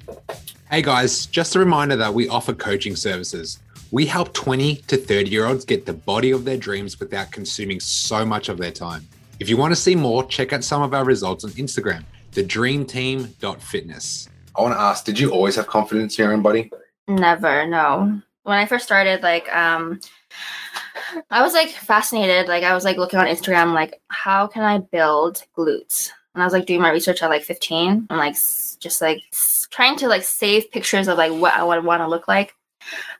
Hey 0.71 0.83
guys, 0.83 1.25
just 1.25 1.55
a 1.55 1.59
reminder 1.59 1.95
that 1.95 2.13
we 2.13 2.29
offer 2.29 2.53
coaching 2.53 2.95
services. 2.95 3.57
We 3.91 4.05
help 4.05 4.33
20 4.33 4.75
to 4.75 4.97
30 4.97 5.29
year 5.29 5.45
olds 5.47 5.65
get 5.65 5.85
the 5.85 5.93
body 5.93 6.31
of 6.31 6.45
their 6.45 6.57
dreams 6.57 6.99
without 6.99 7.31
consuming 7.31 7.79
so 7.79 8.25
much 8.25 8.49
of 8.49 8.57
their 8.57 8.71
time. 8.71 9.07
If 9.39 9.49
you 9.49 9.57
want 9.57 9.71
to 9.71 9.75
see 9.75 9.95
more, 9.95 10.23
check 10.25 10.53
out 10.53 10.63
some 10.63 10.81
of 10.81 10.93
our 10.93 11.03
results 11.05 11.43
on 11.43 11.51
Instagram, 11.51 12.03
thedreamteam.fitness. 12.33 14.29
I 14.55 14.61
want 14.61 14.73
to 14.75 14.79
ask: 14.79 15.05
Did 15.05 15.17
you 15.19 15.31
always 15.31 15.55
have 15.55 15.67
confidence 15.67 16.19
in 16.19 16.23
your 16.25 16.33
own 16.33 16.41
body? 16.41 16.71
Never, 17.07 17.65
no. 17.65 18.21
When 18.43 18.57
I 18.57 18.65
first 18.65 18.85
started, 18.85 19.23
like, 19.23 19.47
um, 19.55 19.99
I 21.31 21.41
was 21.41 21.53
like 21.53 21.69
fascinated. 21.69 22.47
Like, 22.47 22.63
I 22.63 22.73
was 22.75 22.83
like 22.83 22.97
looking 22.97 23.19
on 23.19 23.27
Instagram, 23.27 23.73
like, 23.73 24.01
how 24.09 24.47
can 24.47 24.63
I 24.63 24.79
build 24.79 25.43
glutes? 25.57 26.11
And 26.35 26.43
I 26.43 26.45
was 26.45 26.53
like 26.53 26.65
doing 26.65 26.81
my 26.81 26.91
research 26.91 27.23
at 27.23 27.29
like 27.29 27.43
15 27.43 28.07
and 28.09 28.19
like 28.19 28.33
s- 28.33 28.77
just 28.79 29.01
like 29.01 29.21
s- 29.33 29.67
trying 29.71 29.95
to 29.97 30.07
like 30.07 30.23
save 30.23 30.71
pictures 30.71 31.07
of 31.07 31.17
like 31.17 31.31
what 31.31 31.53
I 31.53 31.63
would 31.63 31.83
want 31.83 32.01
to 32.01 32.07
look 32.07 32.27
like. 32.27 32.53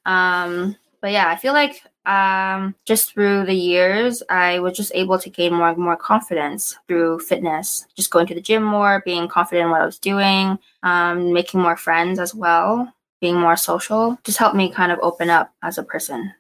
Um, 0.05 0.75
but 1.01 1.11
yeah, 1.11 1.29
I 1.29 1.35
feel 1.35 1.53
like 1.53 1.83
um, 2.05 2.75
just 2.85 3.13
through 3.13 3.45
the 3.45 3.53
years, 3.53 4.21
I 4.29 4.59
was 4.59 4.75
just 4.75 4.91
able 4.95 5.19
to 5.19 5.29
gain 5.29 5.53
more 5.53 5.69
and 5.69 5.77
more 5.77 5.95
confidence 5.95 6.77
through 6.87 7.19
fitness, 7.19 7.85
just 7.95 8.11
going 8.11 8.27
to 8.27 8.35
the 8.35 8.41
gym 8.41 8.63
more, 8.63 9.01
being 9.05 9.27
confident 9.27 9.65
in 9.65 9.71
what 9.71 9.81
I 9.81 9.85
was 9.85 9.99
doing, 9.99 10.59
um, 10.83 11.31
making 11.33 11.61
more 11.61 11.77
friends 11.77 12.19
as 12.19 12.35
well 12.35 12.93
being 13.21 13.39
more 13.39 13.57
social 13.57 14.17
just 14.23 14.37
helped 14.37 14.55
me 14.55 14.71
kind 14.71 14.91
of 14.91 14.99
open 15.01 15.29
up 15.29 15.53
as 15.63 15.77
a 15.77 15.83
person. 15.83 16.33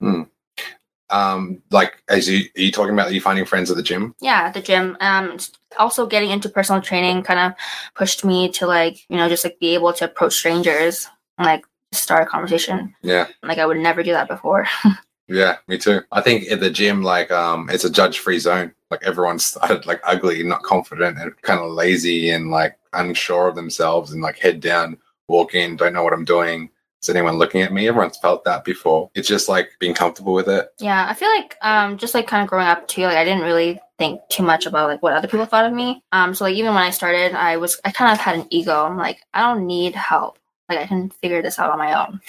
Um, 1.11 1.61
like 1.71 2.03
as 2.07 2.29
you 2.29 2.45
are 2.55 2.61
you 2.61 2.71
talking 2.71 2.93
about 2.93 3.11
you 3.11 3.19
finding 3.19 3.45
friends 3.45 3.71
at 3.71 3.77
the 3.77 3.83
gym? 3.83 4.13
Yeah, 4.21 4.41
at 4.43 4.53
the 4.53 4.61
gym. 4.61 4.95
Um, 5.01 5.37
also 5.77 6.05
getting 6.05 6.29
into 6.29 6.49
personal 6.49 6.81
training 6.81 7.23
kind 7.23 7.39
of 7.39 7.53
pushed 7.95 8.23
me 8.23 8.51
to 8.51 8.67
like 8.67 9.05
you 9.09 9.17
know 9.17 9.27
just 9.27 9.43
like 9.43 9.59
be 9.59 9.73
able 9.73 9.91
to 9.93 10.05
approach 10.05 10.33
strangers 10.33 11.07
like 11.39 11.65
start 11.91 12.23
a 12.23 12.25
conversation. 12.25 12.93
Yeah. 13.01 13.27
Like 13.43 13.57
I 13.57 13.65
would 13.65 13.77
never 13.77 14.03
do 14.03 14.11
that 14.11 14.27
before. 14.27 14.65
Yeah, 15.31 15.57
me 15.67 15.77
too. 15.77 16.01
I 16.11 16.21
think 16.21 16.49
at 16.51 16.59
the 16.59 16.71
gym, 16.71 17.03
like, 17.03 17.29
um, 17.29 17.69
it's 17.69 17.83
a 17.83 17.89
judge-free 17.91 18.39
zone. 18.39 18.73
Like 18.89 19.03
everyone 19.03 19.37
started 19.37 19.85
like 19.85 20.01
ugly, 20.03 20.41
not 20.41 20.63
confident, 20.63 21.19
and 21.19 21.39
kind 21.43 21.59
of 21.59 21.69
lazy, 21.71 22.31
and 22.31 22.49
like 22.49 22.75
unsure 22.93 23.47
of 23.47 23.53
themselves, 23.55 24.11
and 24.11 24.23
like 24.23 24.39
head 24.39 24.59
down, 24.59 24.97
walk 25.27 25.53
in, 25.53 25.75
don't 25.75 25.93
know 25.93 26.01
what 26.01 26.13
I'm 26.13 26.25
doing. 26.25 26.71
Is 27.03 27.09
anyone 27.09 27.35
looking 27.37 27.61
at 27.61 27.71
me? 27.71 27.87
Everyone's 27.87 28.17
felt 28.17 28.43
that 28.45 28.65
before. 28.65 29.11
It's 29.13 29.27
just 29.27 29.47
like 29.47 29.69
being 29.79 29.93
comfortable 29.93 30.33
with 30.33 30.49
it. 30.49 30.69
yeah, 30.79 31.05
I 31.07 31.13
feel 31.13 31.29
like 31.29 31.55
um 31.61 31.99
just 31.99 32.15
like 32.15 32.25
kind 32.25 32.41
of 32.41 32.49
growing 32.49 32.65
up 32.65 32.87
too. 32.87 33.03
Like 33.03 33.17
I 33.17 33.23
didn't 33.23 33.43
really 33.43 33.79
think 33.99 34.21
too 34.29 34.41
much 34.41 34.65
about 34.65 34.89
like 34.89 35.03
what 35.03 35.13
other 35.13 35.27
people 35.27 35.45
thought 35.45 35.65
of 35.67 35.73
me. 35.73 36.01
Um, 36.11 36.33
so 36.33 36.45
like 36.45 36.55
even 36.55 36.73
when 36.73 36.81
I 36.81 36.89
started, 36.89 37.35
I 37.35 37.57
was 37.57 37.79
I 37.85 37.91
kind 37.91 38.11
of 38.11 38.17
had 38.17 38.35
an 38.35 38.47
ego. 38.49 38.83
I'm 38.83 38.97
like 38.97 39.19
I 39.35 39.41
don't 39.41 39.67
need 39.67 39.93
help. 39.93 40.38
Like 40.69 40.79
I 40.79 40.85
can 40.85 41.09
figure 41.09 41.41
this 41.41 41.59
out 41.59 41.71
on 41.71 41.77
my 41.79 42.05
own. 42.05 42.21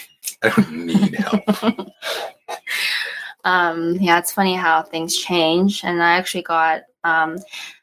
I 0.42 0.48
don't 0.48 0.86
need 0.86 1.14
help. 1.14 1.90
um 3.44 3.94
yeah 4.00 4.18
it's 4.18 4.32
funny 4.32 4.54
how 4.54 4.82
things 4.82 5.16
change 5.16 5.82
and 5.82 6.02
i 6.02 6.12
actually 6.12 6.42
got 6.42 6.82
um 7.04 7.38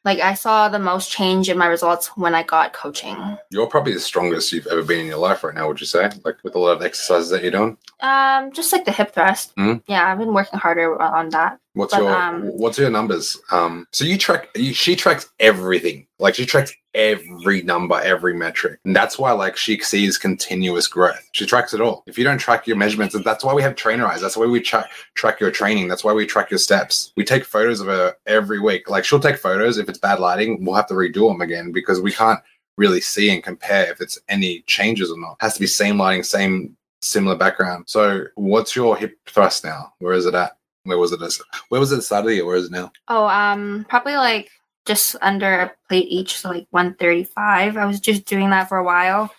like 0.05 0.19
i 0.19 0.33
saw 0.33 0.69
the 0.69 0.77
most 0.79 1.11
change 1.11 1.49
in 1.49 1.57
my 1.57 1.65
results 1.67 2.07
when 2.17 2.35
i 2.35 2.43
got 2.43 2.73
coaching 2.73 3.17
You're 3.49 3.67
probably 3.67 3.93
the 3.93 3.99
strongest 3.99 4.51
you've 4.51 4.67
ever 4.67 4.83
been 4.83 4.99
in 4.99 5.07
your 5.07 5.17
life 5.17 5.43
right 5.43 5.55
now. 5.55 5.67
Would 5.67 5.79
you 5.79 5.85
say? 5.87 6.09
Like 6.23 6.37
with 6.43 6.55
a 6.55 6.59
lot 6.59 6.71
of 6.77 6.81
exercises 6.83 7.29
that 7.31 7.41
you're 7.41 7.51
doing. 7.51 7.77
um 8.01 8.51
just 8.51 8.71
like 8.71 8.85
the 8.85 8.91
hip 8.91 9.13
thrust 9.13 9.55
Mhm. 9.55 9.81
yeah 9.87 10.11
i've 10.11 10.19
been 10.19 10.33
working 10.33 10.59
harder 10.59 11.01
on 11.01 11.29
that 11.29 11.59
What's 11.73 11.93
But, 11.93 12.01
your 12.01 12.15
um, 12.15 12.41
What's 12.57 12.79
your 12.79 12.89
numbers? 12.89 13.37
Um, 13.51 13.85
so 13.91 14.03
you 14.03 14.17
track. 14.17 14.49
You, 14.55 14.73
she 14.73 14.95
tracks 14.95 15.29
everything. 15.39 16.07
Like 16.17 16.33
she 16.33 16.43
tracks 16.43 16.73
every 16.95 17.61
number, 17.61 18.01
every 18.01 18.33
metric, 18.33 18.79
and 18.83 18.95
that's 18.95 19.19
why 19.19 19.31
like 19.31 19.55
she 19.55 19.77
sees 19.81 20.17
continuous 20.17 20.87
growth. 20.87 21.21
She 21.33 21.45
tracks 21.45 21.75
it 21.75 21.81
all. 21.81 22.01
If 22.07 22.17
you 22.17 22.23
don't 22.23 22.39
track 22.39 22.65
your 22.65 22.77
measurements, 22.77 23.15
that's 23.23 23.43
why 23.43 23.53
we 23.53 23.61
have 23.61 23.75
Trainerize. 23.75 24.21
That's 24.21 24.35
why 24.35 24.47
we 24.47 24.59
track 24.59 24.89
track 25.13 25.39
your 25.39 25.51
training. 25.51 25.87
That's 25.87 26.03
why 26.03 26.13
we 26.13 26.25
track 26.25 26.49
your 26.49 26.57
steps. 26.57 27.13
We 27.15 27.23
take 27.23 27.45
photos 27.45 27.79
of 27.79 27.85
her 27.85 28.15
every 28.25 28.59
week. 28.59 28.89
Like 28.89 29.05
she'll 29.07 29.19
take 29.19 29.37
photos. 29.37 29.77
If 29.77 29.87
it's 29.89 29.99
bad 29.99 30.19
lighting, 30.19 30.63
we'll 30.63 30.75
have 30.75 30.87
to 30.87 30.93
redo 30.93 31.29
them 31.29 31.41
again 31.41 31.71
because 31.71 32.01
we 32.01 32.11
can't 32.11 32.39
really 32.77 33.01
see 33.01 33.29
and 33.31 33.41
compare 33.41 33.89
if 33.89 34.01
it's 34.01 34.19
any 34.29 34.61
changes 34.67 35.09
or 35.09 35.19
not. 35.19 35.37
has 35.39 35.55
to 35.55 35.59
be 35.59 35.67
same 35.67 35.97
lighting, 35.97 36.23
same 36.23 36.75
similar 37.01 37.35
background. 37.35 37.85
So 37.87 38.25
what's 38.35 38.75
your 38.75 38.97
hip 38.97 39.17
thrust 39.25 39.63
now? 39.63 39.93
Where 39.99 40.13
is 40.13 40.25
it 40.25 40.35
at? 40.35 40.57
Where 40.83 40.97
was 40.97 41.11
it? 41.13 41.21
As, 41.21 41.41
where 41.69 41.79
was 41.79 41.91
it 41.91 41.95
at 41.95 41.97
the 41.97 42.01
start 42.03 42.25
of 42.25 42.27
the 42.27 42.35
year? 42.35 42.45
Where 42.45 42.57
is 42.57 42.65
it 42.65 42.71
now? 42.71 42.91
oh 43.07 43.27
um 43.27 43.85
probably 43.89 44.15
like 44.15 44.49
just 44.85 45.15
under 45.21 45.61
a 45.61 45.71
plate 45.87 46.07
each 46.09 46.37
so 46.39 46.49
like 46.49 46.65
135 46.69 47.75
i 47.75 47.85
was 47.85 47.99
just 47.99 48.25
doing 48.25 48.49
that 48.49 48.69
for 48.69 48.77
a 48.77 48.83
while 48.83 49.29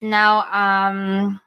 now 0.00 0.40
um 0.50 1.38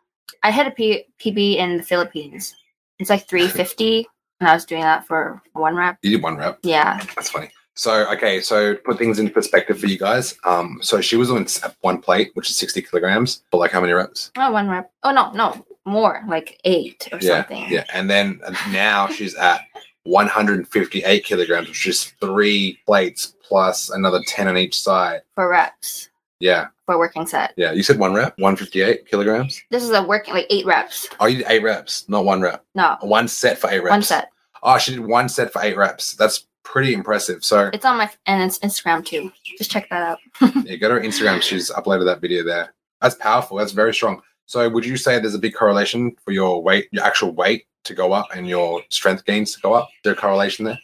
i 0.44 0.52
hit 0.52 0.68
a 0.68 0.72
P- 0.72 1.06
pb 1.20 1.56
in 1.58 1.78
the 1.78 1.84
philippines 1.84 2.56
it's 3.00 3.10
like 3.10 3.28
350 3.28 4.08
and 4.40 4.50
i 4.50 4.54
was 4.54 4.66
doing 4.66 4.82
that 4.82 5.06
for 5.08 5.42
one 5.54 5.76
rep 5.76 5.98
You 6.02 6.12
did 6.12 6.24
one 6.24 6.38
rep. 6.38 6.60
yeah 6.64 7.00
That's 7.16 7.30
funny. 7.30 7.50
So 7.78 8.10
okay, 8.14 8.40
so 8.40 8.76
to 8.76 8.80
put 8.80 8.98
things 8.98 9.20
into 9.20 9.34
perspective 9.34 9.78
for 9.78 9.88
you 9.88 9.98
guys. 9.98 10.34
Um, 10.46 10.80
so 10.82 11.02
she 11.02 11.18
was 11.18 11.30
on 11.30 11.46
one 11.82 12.02
plate, 12.02 12.32
which 12.34 12.50
is 12.50 12.56
sixty 12.56 12.82
kilograms, 12.82 13.44
but 13.52 13.58
like 13.58 13.72
how 13.72 13.82
many 13.82 13.92
reps? 13.92 14.32
Oh, 14.38 14.50
one 14.54 14.70
rep. 14.70 14.90
Oh 15.04 15.12
no, 15.12 15.32
no, 15.34 15.66
more 15.86 16.24
like 16.26 16.58
eight 16.64 17.06
or 17.12 17.20
Yeah, 17.20 17.42
something. 17.42 17.66
yeah. 17.70 17.84
And 17.94 18.10
then 18.10 18.40
now 18.72 19.08
she's 19.10 19.36
at 19.36 19.60
one 20.04 20.28
hundred 20.28 20.60
and 20.60 20.68
fifty-eight 20.70 21.26
kilograms, 21.26 21.68
which 21.68 21.86
is 21.86 22.14
three 22.22 22.80
plates 22.86 23.36
plus 23.44 23.90
another 23.90 24.22
ten 24.26 24.48
on 24.48 24.58
each 24.58 24.80
side. 24.82 25.24
For 25.36 25.50
reps 25.50 26.08
Yeah, 26.40 26.68
for 26.86 26.98
working 26.98 27.26
set. 27.26 27.54
yeah. 27.56 27.72
You 27.72 27.82
said 27.84 27.98
one 27.98 28.14
rep, 28.14 28.38
one 28.40 28.56
fifty-eight 28.56 29.08
kilograms. 29.08 29.62
This 29.72 29.84
is 29.84 29.92
a 29.92 30.04
working 30.04 30.34
like 30.34 30.48
eight 30.50 30.66
reps. 30.66 31.08
Oh, 31.20 31.28
you 31.28 31.38
did 31.38 31.48
eight 31.50 31.64
reps, 31.64 32.08
not 32.10 32.26
one 32.26 32.42
rep. 32.42 32.64
No, 32.76 32.98
One 33.02 33.28
set 33.28 33.58
for 33.58 33.70
eight 33.70 33.80
reps. 33.80 33.92
one 33.92 34.02
set. 34.04 34.30
Oh, 34.64 34.78
she 34.78 34.92
did 34.92 35.00
one 35.06 35.30
set 35.30 35.54
for 35.54 35.62
eight 35.62 35.78
reps. 35.78 36.14
That's 36.16 36.46
pretty 36.64 36.94
impressive. 36.94 37.46
So 37.46 37.70
It's 37.74 37.86
on 37.86 37.98
my 37.98 38.10
and 38.26 38.44
it's 38.44 38.60
Instagram 38.60 39.06
too. 39.06 39.32
Just 39.58 39.72
check 39.72 39.90
that 39.90 40.02
out. 40.04 40.20
yeah, 40.66 40.76
go 40.76 40.90
to 40.90 40.96
her 40.96 41.00
Instagram. 41.02 41.42
She's 41.42 41.72
uploaded 41.72 42.06
that 42.06 42.20
video 42.22 42.44
there. 42.44 42.74
That's 43.02 43.16
powerful. 43.16 43.58
That's 43.58 43.72
very 43.72 43.94
strong. 43.94 44.22
So 44.46 44.68
would 44.70 44.86
you 44.86 44.98
say 44.98 45.20
there's 45.20 45.36
a 45.36 45.40
big 45.40 45.54
correlation 45.56 46.16
for 46.26 46.32
your 46.32 46.62
weight, 46.62 46.88
your 46.92 47.04
actual 47.04 47.32
weight 47.32 47.66
to 47.86 47.94
go 47.94 48.12
up 48.14 48.28
and 48.36 48.48
your 48.48 48.82
strength 48.90 49.24
gains 49.26 49.54
to 49.54 49.62
go 49.62 49.74
up? 49.74 49.88
Is 49.90 50.02
there 50.04 50.14
a 50.14 50.16
correlation 50.18 50.66
there? 50.66 50.80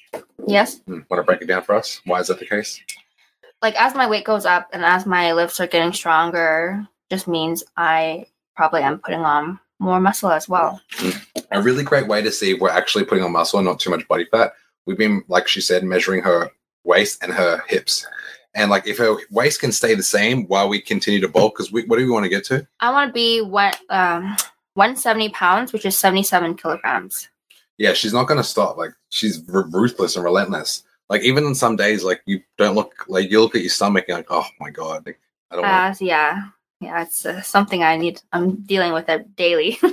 Yes. 0.48 0.80
Hmm. 0.88 1.00
Want 1.10 1.20
to 1.20 1.24
break 1.24 1.42
it 1.42 1.48
down 1.48 1.64
for 1.64 1.76
us? 1.76 2.00
Why 2.06 2.20
is 2.20 2.28
that 2.28 2.40
the 2.40 2.46
case? 2.46 2.80
Like 3.62 3.80
as 3.80 3.94
my 3.96 4.08
weight 4.08 4.26
goes 4.26 4.46
up 4.46 4.70
and 4.74 4.84
as 4.84 5.06
my 5.06 5.34
lifts 5.34 5.60
are 5.60 5.68
getting 5.68 5.94
stronger, 5.94 6.88
just 7.10 7.28
means 7.28 7.64
I 7.78 8.26
probably 8.56 8.82
am 8.82 9.00
putting 9.00 9.22
on 9.22 9.60
more 9.80 10.00
muscle 10.00 10.32
as 10.32 10.48
well. 10.50 10.82
A 11.52 11.62
really 11.62 11.84
great 11.84 12.08
way 12.08 12.22
to 12.22 12.32
see 12.32 12.52
if 12.54 12.60
we're 12.60 12.70
actually 12.70 13.04
putting 13.06 13.24
on 13.24 13.32
muscle 13.32 13.60
and 13.60 13.68
not 13.68 13.80
too 13.80 13.90
much 13.90 14.08
body 14.08 14.26
fat. 14.32 14.54
We've 14.86 14.98
been, 14.98 15.24
like 15.28 15.48
she 15.48 15.62
said, 15.62 15.84
measuring 15.84 16.22
her 16.24 16.50
waist 16.84 17.22
and 17.24 17.32
her 17.34 17.62
hips. 17.68 18.06
And 18.56 18.70
like 18.72 18.88
if 18.88 18.98
her 18.98 19.16
waist 19.30 19.62
can 19.62 19.72
stay 19.72 19.96
the 19.96 20.04
same 20.04 20.46
while 20.48 20.68
we 20.68 20.82
continue 20.82 21.22
to 21.22 21.28
bulk, 21.28 21.56
because 21.56 21.72
what 21.72 21.88
do 21.88 21.96
we 22.06 22.10
want 22.10 22.24
to 22.24 22.30
get 22.30 22.44
to? 22.46 22.68
I 22.80 22.92
want 22.92 23.10
to 23.10 23.14
be 23.14 23.42
what 23.42 23.80
um 23.90 24.36
170 24.74 25.30
pounds, 25.30 25.74
which 25.74 25.86
is 25.86 25.98
77 25.98 26.56
kilograms. 26.56 27.28
yeah, 27.78 27.94
she's 27.94 28.14
not 28.14 28.28
going 28.28 28.38
to 28.40 28.44
stop. 28.44 28.78
Like 28.78 28.92
she's 29.10 29.42
r- 29.54 29.68
ruthless 29.70 30.16
and 30.16 30.24
relentless. 30.26 30.84
Like 31.12 31.24
even 31.24 31.46
on 31.46 31.54
some 31.56 31.76
days, 31.76 32.06
like 32.06 32.22
you 32.26 32.42
don't 32.58 32.74
look 32.74 33.06
like 33.10 33.30
you 33.30 33.42
look 33.42 33.54
at 33.54 33.62
your 33.62 33.70
stomach 33.70 34.06
and 34.08 34.20
like, 34.20 34.28
oh 34.30 34.46
my 34.62 34.70
god, 34.70 35.06
like, 35.06 35.20
I 35.52 35.56
don't. 35.58 35.66
Uh, 35.66 35.94
yeah, 36.00 36.44
yeah, 36.80 37.02
it's 37.04 37.26
uh, 37.26 37.42
something 37.42 37.84
I 37.84 37.98
need. 37.98 38.22
I'm 38.32 38.56
dealing 38.62 38.94
with 38.94 39.10
it 39.10 39.36
daily. 39.36 39.78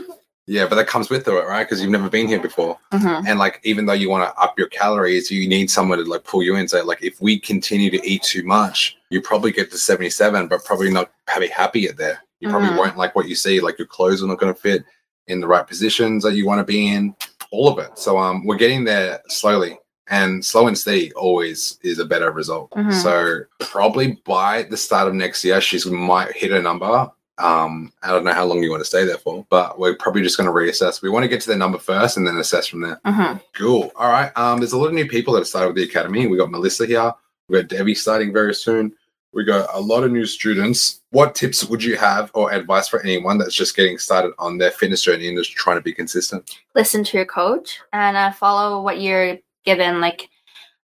Yeah, 0.51 0.67
but 0.67 0.77
that 0.77 0.87
comes 0.87 1.11
with 1.11 1.29
it, 1.29 1.31
right? 1.31 1.63
Because 1.65 1.83
you've 1.83 1.91
never 1.91 2.09
been 2.09 2.27
here 2.27 2.41
before, 2.41 2.79
Mhm. 2.95 3.27
and 3.29 3.39
like 3.39 3.61
even 3.65 3.85
though 3.85 3.93
you 3.93 4.09
want 4.09 4.25
to 4.27 4.41
up 4.41 4.59
your 4.59 4.69
calories, 4.69 5.31
you 5.31 5.47
need 5.47 5.71
someone 5.71 5.99
to 5.99 6.05
like 6.05 6.25
pull 6.25 6.43
you 6.43 6.57
in. 6.57 6.67
So 6.67 6.83
like 6.87 7.05
if 7.05 7.21
we 7.21 7.39
continue 7.39 7.91
to 7.91 8.01
eat 8.09 8.23
too 8.23 8.43
much, 8.45 8.97
you 9.11 9.21
probably 9.21 9.53
get 9.53 9.71
to 9.73 9.77
seventy 9.77 10.09
seven, 10.09 10.49
but 10.49 10.65
probably 10.65 10.91
not 10.91 11.11
be 11.39 11.49
happy 11.49 11.87
at 11.87 11.99
there. 11.99 12.23
You 12.41 12.49
probably 12.49 12.71
Mhm. 12.71 12.79
won't 12.79 12.97
like 12.97 13.15
what 13.15 13.29
you 13.29 13.35
see. 13.35 13.61
Like 13.61 13.77
your 13.79 13.89
clothes 13.89 14.23
are 14.23 14.27
not 14.27 14.39
going 14.39 14.55
to 14.55 14.59
fit 14.59 14.85
in 15.27 15.41
the 15.43 15.47
right 15.47 15.67
positions 15.67 16.23
that 16.25 16.35
you 16.35 16.47
want 16.47 16.61
to 16.61 16.65
be 16.65 16.89
in. 16.95 17.15
All 17.51 17.69
of 17.69 17.79
it. 17.79 17.99
So 17.99 18.17
um, 18.17 18.47
we're 18.47 18.57
getting 18.57 18.85
there 18.85 19.21
slowly. 19.29 19.79
And 20.11 20.45
slow 20.45 20.67
and 20.69 20.77
steady 20.79 21.12
always 21.12 21.79
is 21.83 21.99
a 21.99 22.05
better 22.05 22.31
result. 22.31 22.71
Mhm. 22.71 22.93
So 23.03 23.41
probably 23.67 24.21
by 24.25 24.62
the 24.65 24.77
start 24.77 25.09
of 25.09 25.15
next 25.15 25.45
year, 25.45 25.61
she's 25.61 25.87
might 25.87 26.33
hit 26.33 26.53
a 26.53 26.61
number 26.62 27.11
Um, 27.41 27.93
I 28.03 28.09
don't 28.11 28.25
know 28.25 28.33
how 28.33 28.45
long 28.47 28.65
you 28.65 28.71
want 28.71 28.81
to 28.81 28.85
stay 28.85 29.05
there 29.05 29.17
for, 29.17 29.47
but 29.49 29.79
we're 29.79 29.95
probably 29.95 30.23
just 30.23 30.37
going 30.37 30.49
to 30.49 30.53
reassess. 30.53 31.03
We 31.03 31.09
want 31.09 31.23
to 31.23 31.29
get 31.29 31.41
to 31.43 31.47
their 31.47 31.57
number 31.57 31.79
first 31.79 32.17
and 32.17 32.27
then 32.27 32.37
assess 32.37 32.67
from 32.67 32.81
there. 32.81 33.00
hmm 33.05 33.35
Cool. 33.55 33.93
All 33.95 34.11
right. 34.11 34.33
Um, 34.37 34.59
there's 34.59 34.73
a 34.73 34.77
lot 34.79 34.88
of 34.88 34.95
new 34.95 35.07
people 35.07 35.35
that 35.35 35.41
have 35.41 35.47
started 35.47 35.69
with 35.69 35.77
the 35.77 35.85
academy. 35.85 36.27
We 36.27 36.37
got 36.37 36.50
Melissa 36.50 36.85
here. 36.85 37.12
We 37.49 37.61
got 37.61 37.69
Debbie 37.69 37.95
starting 37.95 38.33
very 38.33 38.55
soon. 38.57 38.93
We 39.33 39.45
got 39.45 39.69
a 39.73 39.79
lot 39.81 40.03
of 40.03 40.11
new 40.11 40.27
students. 40.27 41.00
What 41.11 41.37
tips 41.37 41.65
would 41.65 41.85
you 41.85 41.97
have 41.97 42.33
or 42.35 42.50
advice 42.53 42.88
for 42.88 43.00
anyone 43.03 43.38
that's 43.38 43.55
just 43.55 43.77
getting 43.77 43.99
started 43.99 44.33
on 44.41 44.59
their 44.59 44.73
fitness 44.73 45.03
journey 45.03 45.29
and 45.29 45.38
just 45.38 45.53
trying 45.53 45.77
to 45.77 45.83
be 45.83 45.93
consistent? 45.93 46.50
Listen 46.75 47.05
to 47.05 47.17
your 47.19 47.27
coach 47.27 47.79
and 47.93 48.17
uh, 48.17 48.33
follow 48.33 48.83
what 48.83 49.00
you're 49.00 49.38
given. 49.65 50.00
Like, 50.00 50.29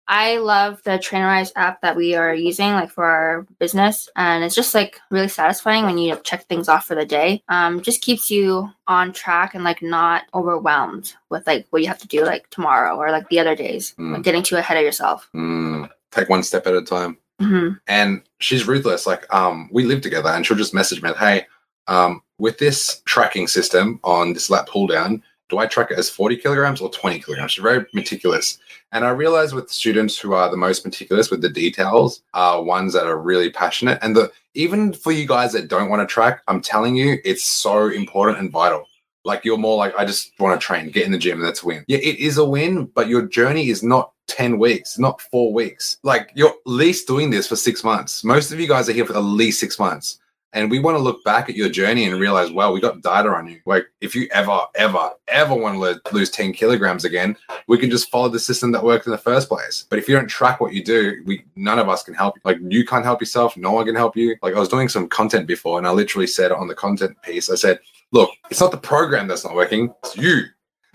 I 0.07 0.37
love 0.37 0.81
the 0.83 0.91
Trainerize 0.91 1.51
app 1.55 1.81
that 1.81 1.95
we 1.95 2.15
are 2.15 2.33
using, 2.33 2.73
like 2.73 2.89
for 2.89 3.05
our 3.05 3.47
business, 3.59 4.09
and 4.17 4.43
it's 4.43 4.55
just 4.55 4.73
like 4.75 4.99
really 5.09 5.29
satisfying 5.29 5.85
when 5.85 5.97
you 5.97 6.19
check 6.23 6.45
things 6.47 6.67
off 6.67 6.85
for 6.85 6.95
the 6.95 7.05
day. 7.05 7.41
Um, 7.47 7.81
just 7.81 8.01
keeps 8.01 8.29
you 8.29 8.69
on 8.87 9.13
track 9.13 9.55
and 9.55 9.63
like 9.63 9.81
not 9.81 10.23
overwhelmed 10.33 11.13
with 11.29 11.47
like 11.47 11.65
what 11.69 11.81
you 11.81 11.87
have 11.87 11.99
to 11.99 12.07
do 12.07 12.25
like 12.25 12.49
tomorrow 12.49 12.97
or 12.97 13.09
like 13.11 13.29
the 13.29 13.39
other 13.39 13.55
days, 13.55 13.93
Mm. 13.97 14.15
like 14.15 14.23
getting 14.23 14.43
too 14.43 14.57
ahead 14.57 14.77
of 14.77 14.83
yourself. 14.83 15.29
Mm, 15.33 15.89
take 16.11 16.27
one 16.29 16.43
step 16.43 16.67
at 16.67 16.73
a 16.73 16.81
time. 16.81 17.17
hmm 17.39 17.69
and 17.87 18.21
she's 18.39 18.67
ruthless. 18.67 19.07
Like, 19.07 19.31
um, 19.33 19.69
we 19.71 19.85
live 19.85 20.01
together, 20.01 20.29
and 20.29 20.45
she'll 20.45 20.57
just 20.57 20.73
message 20.73 21.01
me, 21.01 21.11
"Hey, 21.17 21.47
um, 21.87 22.21
with 22.37 22.57
this 22.57 23.01
tracking 23.05 23.47
system 23.47 23.99
on 24.03 24.33
this 24.33 24.49
lat 24.49 24.67
pull 24.67 24.87
down, 24.87 25.23
do 25.51 25.59
I 25.59 25.67
track 25.67 25.91
it 25.91 25.99
as 25.99 26.09
forty 26.09 26.35
kilograms 26.35 26.81
or 26.81 26.89
twenty 26.89 27.19
kilograms?" 27.19 27.51
She's 27.51 27.61
very 27.61 27.85
meticulous, 27.93 28.57
and 28.91 29.05
I 29.05 29.09
realize 29.09 29.53
with 29.53 29.69
students 29.69 30.17
who 30.17 30.33
are 30.33 30.49
the 30.49 30.57
most 30.57 30.83
meticulous 30.83 31.29
with 31.29 31.41
the 31.41 31.49
details 31.49 32.23
are 32.33 32.63
ones 32.63 32.93
that 32.93 33.05
are 33.05 33.19
really 33.19 33.51
passionate. 33.51 33.99
And 34.01 34.15
the 34.15 34.31
even 34.53 34.93
for 34.93 35.11
you 35.11 35.27
guys 35.27 35.53
that 35.53 35.67
don't 35.67 35.89
want 35.89 36.07
to 36.07 36.11
track, 36.11 36.41
I'm 36.47 36.61
telling 36.61 36.95
you, 36.95 37.17
it's 37.23 37.43
so 37.43 37.89
important 37.89 38.39
and 38.39 38.51
vital. 38.51 38.85
Like 39.23 39.45
you're 39.45 39.57
more 39.57 39.77
like, 39.77 39.93
I 39.97 40.03
just 40.03 40.31
want 40.39 40.59
to 40.59 40.65
train, 40.65 40.89
get 40.89 41.05
in 41.05 41.11
the 41.11 41.17
gym, 41.17 41.37
and 41.37 41.47
that's 41.47 41.61
a 41.61 41.65
win. 41.65 41.85
Yeah, 41.87 41.99
it 41.99 42.17
is 42.17 42.37
a 42.37 42.45
win, 42.45 42.85
but 42.85 43.07
your 43.07 43.21
journey 43.21 43.69
is 43.69 43.83
not 43.83 44.13
10 44.27 44.57
weeks, 44.57 44.97
not 44.97 45.21
four 45.21 45.53
weeks. 45.53 45.97
Like 46.03 46.31
you're 46.33 46.49
at 46.49 46.55
least 46.65 47.07
doing 47.07 47.29
this 47.29 47.47
for 47.47 47.55
six 47.55 47.83
months. 47.83 48.23
Most 48.23 48.51
of 48.51 48.59
you 48.59 48.67
guys 48.67 48.89
are 48.89 48.93
here 48.93 49.05
for 49.05 49.13
at 49.13 49.19
least 49.19 49.59
six 49.59 49.77
months. 49.77 50.19
And 50.53 50.69
we 50.69 50.79
want 50.79 50.97
to 50.97 51.03
look 51.03 51.23
back 51.23 51.49
at 51.49 51.55
your 51.55 51.69
journey 51.69 52.05
and 52.05 52.19
realize, 52.19 52.51
wow, 52.51 52.71
we 52.73 52.81
got 52.81 53.01
data 53.01 53.29
on 53.29 53.47
you. 53.47 53.61
Like, 53.65 53.85
if 54.01 54.13
you 54.13 54.27
ever, 54.31 54.59
ever, 54.75 55.11
ever 55.29 55.55
want 55.55 55.75
to 55.75 55.79
lo- 55.79 55.95
lose 56.11 56.29
10 56.29 56.51
kilograms 56.53 57.05
again, 57.05 57.37
we 57.67 57.77
can 57.77 57.89
just 57.89 58.09
follow 58.09 58.27
the 58.27 58.39
system 58.39 58.71
that 58.73 58.83
worked 58.83 59.05
in 59.05 59.11
the 59.11 59.17
first 59.17 59.47
place. 59.47 59.85
But 59.89 59.99
if 59.99 60.09
you 60.09 60.15
don't 60.15 60.27
track 60.27 60.59
what 60.59 60.73
you 60.73 60.83
do, 60.83 61.21
we 61.25 61.43
none 61.55 61.79
of 61.79 61.87
us 61.87 62.03
can 62.03 62.13
help 62.13 62.35
you. 62.35 62.41
Like, 62.43 62.57
you 62.61 62.85
can't 62.85 63.05
help 63.05 63.21
yourself. 63.21 63.55
No 63.55 63.71
one 63.71 63.85
can 63.85 63.95
help 63.95 64.17
you. 64.17 64.35
Like, 64.41 64.55
I 64.55 64.59
was 64.59 64.69
doing 64.69 64.89
some 64.89 65.07
content 65.07 65.47
before, 65.47 65.77
and 65.77 65.87
I 65.87 65.91
literally 65.91 66.27
said 66.27 66.51
on 66.51 66.67
the 66.67 66.75
content 66.75 67.15
piece, 67.21 67.49
I 67.49 67.55
said, 67.55 67.79
look, 68.11 68.29
it's 68.49 68.59
not 68.59 68.71
the 68.71 68.77
program 68.77 69.27
that's 69.27 69.45
not 69.45 69.55
working, 69.55 69.93
it's 70.03 70.17
you. 70.17 70.43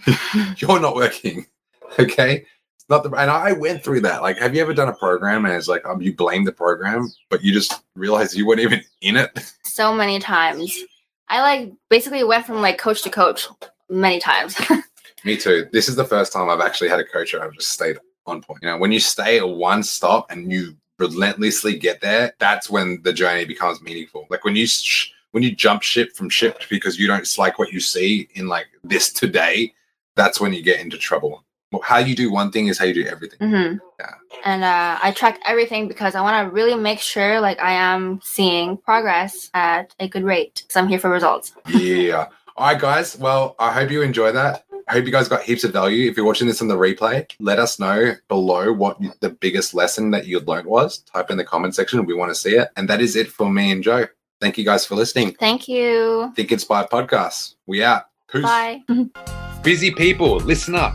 You're 0.58 0.80
not 0.80 0.94
working. 0.94 1.46
Okay. 2.00 2.44
Not 2.88 3.02
the 3.02 3.11
and 3.11 3.31
I 3.31 3.52
went 3.52 3.83
through 3.83 4.02
that. 4.02 4.23
Like, 4.23 4.38
have 4.38 4.55
you 4.55 4.62
ever 4.62 4.73
done 4.73 4.88
a 4.88 4.95
program 4.95 5.45
and 5.45 5.55
it's 5.55 5.66
like 5.66 5.85
um, 5.87 6.00
you 6.00 6.14
blame 6.14 6.45
the 6.45 6.52
program, 6.52 7.11
but 7.31 7.43
you 7.43 7.52
just 7.52 7.83
realize 7.97 8.37
you 8.37 8.47
weren't 8.47 8.61
even 8.61 8.83
in 9.00 9.16
it? 9.16 9.31
So 9.64 9.93
many 9.93 10.19
times. 10.21 10.76
I 11.28 11.43
like 11.43 11.73
basically 11.88 12.23
went 12.23 12.47
from 12.47 12.61
like 12.61 12.78
coach 12.78 13.02
to 13.02 13.11
coach 13.11 13.49
many 13.88 14.21
times. 14.21 14.57
Me 15.25 15.37
too. 15.37 15.66
This 15.73 15.88
is 15.88 15.97
the 15.97 16.05
first 16.05 16.33
time 16.33 16.49
I've 16.49 16.61
actually 16.61 16.88
had 16.88 17.00
a 17.00 17.05
coach 17.05 17.33
where 17.33 17.43
I've 17.43 17.55
just 17.55 17.71
stayed 17.71 17.99
on 18.26 18.40
point. 18.43 18.61
You 18.62 18.69
know, 18.69 18.78
when 18.78 18.93
you 18.93 19.00
stay 19.00 19.38
at 19.38 19.49
one 19.49 19.83
stop 19.83 20.31
and 20.31 20.52
you 20.52 20.76
relentlessly 20.99 21.76
get 21.76 22.00
there, 22.00 22.33
that's 22.38 22.71
when 22.71 23.00
the 23.02 23.12
journey 23.12 23.45
becomes 23.45 23.83
meaningful. 23.83 24.26
Like 24.31 24.45
when 24.45 24.55
you 24.55 24.66
sh- 24.66 25.12
when 25.33 25.43
you 25.43 25.55
jump 25.55 25.83
ship 25.83 26.12
from 26.12 26.31
ship 26.31 26.62
because 26.71 26.99
you 26.99 27.07
don't 27.07 27.38
like 27.38 27.59
what 27.59 27.73
you 27.73 27.81
see 27.81 28.28
in 28.35 28.47
like 28.47 28.66
this 28.85 29.12
today, 29.12 29.75
that's 30.14 30.40
when 30.40 30.52
you 30.52 30.62
get 30.62 30.81
into 30.81 30.97
trouble. 30.97 31.45
Well, 31.73 31.82
how 31.82 31.99
you 31.99 32.14
do 32.14 32.30
one 32.32 32.50
thing 32.52 32.68
is 32.68 32.78
how 32.78 32.85
you 32.85 32.94
do 32.94 33.06
everything. 33.06 33.38
hmm 33.49 33.76
Yeah. 33.99 34.14
And 34.44 34.62
uh, 34.64 34.99
I 35.02 35.11
track 35.12 35.40
everything 35.46 35.88
because 35.88 36.14
I 36.14 36.20
want 36.20 36.46
to 36.46 36.52
really 36.54 36.76
make 36.76 37.00
sure 37.00 37.40
like 37.40 37.61
I 37.61 37.73
am 37.73 38.20
seeing 38.23 38.76
progress 38.76 39.50
at 39.54 39.94
a 39.99 40.08
good 40.08 40.23
rate. 40.25 40.62
Because 40.62 40.76
I'm 40.76 40.88
here 40.88 40.99
for 41.00 41.11
results. 41.11 41.52
yeah. 41.68 42.26
All 42.56 42.68
right, 42.68 42.80
guys. 42.80 43.18
Well, 43.18 43.54
I 43.58 43.70
hope 43.73 43.90
you 43.90 44.00
enjoy 44.02 44.32
that. 44.32 44.64
I 44.88 44.92
hope 44.94 45.04
you 45.04 45.11
guys 45.12 45.28
got 45.28 45.42
heaps 45.42 45.64
of 45.64 45.73
value. 45.73 46.08
If 46.08 46.16
you're 46.16 46.25
watching 46.25 46.46
this 46.46 46.62
on 46.62 46.68
the 46.68 46.76
replay, 46.76 47.28
let 47.40 47.58
us 47.58 47.78
know 47.80 48.14
below 48.28 48.73
what 48.73 48.99
the 49.20 49.30
biggest 49.30 49.75
lesson 49.75 50.11
that 50.12 50.26
you 50.26 50.38
learned 50.40 50.66
was. 50.66 50.99
Type 50.99 51.30
in 51.30 51.37
the 51.37 51.44
comment 51.44 51.75
section. 51.75 52.06
We 52.06 52.14
want 52.14 52.30
to 52.30 52.35
see 52.37 52.54
it. 52.56 52.68
And 52.76 52.88
that 52.88 53.00
is 53.00 53.16
it 53.16 53.26
for 53.28 53.50
me 53.50 53.73
and 53.73 53.82
Joe. 53.82 54.06
Thank 54.40 54.56
you 54.58 54.64
guys 54.64 54.87
for 54.87 54.94
listening. 54.94 55.35
Thank 55.40 55.66
you. 55.66 56.32
Think 56.37 56.52
Inspired 56.52 56.88
Podcast. 56.88 57.56
We 57.66 57.82
out. 57.82 58.04
Peace. 58.30 58.42
Bye. 58.42 58.82
Busy 59.62 59.90
people, 59.90 60.37
listen 60.37 60.76
up. 60.76 60.94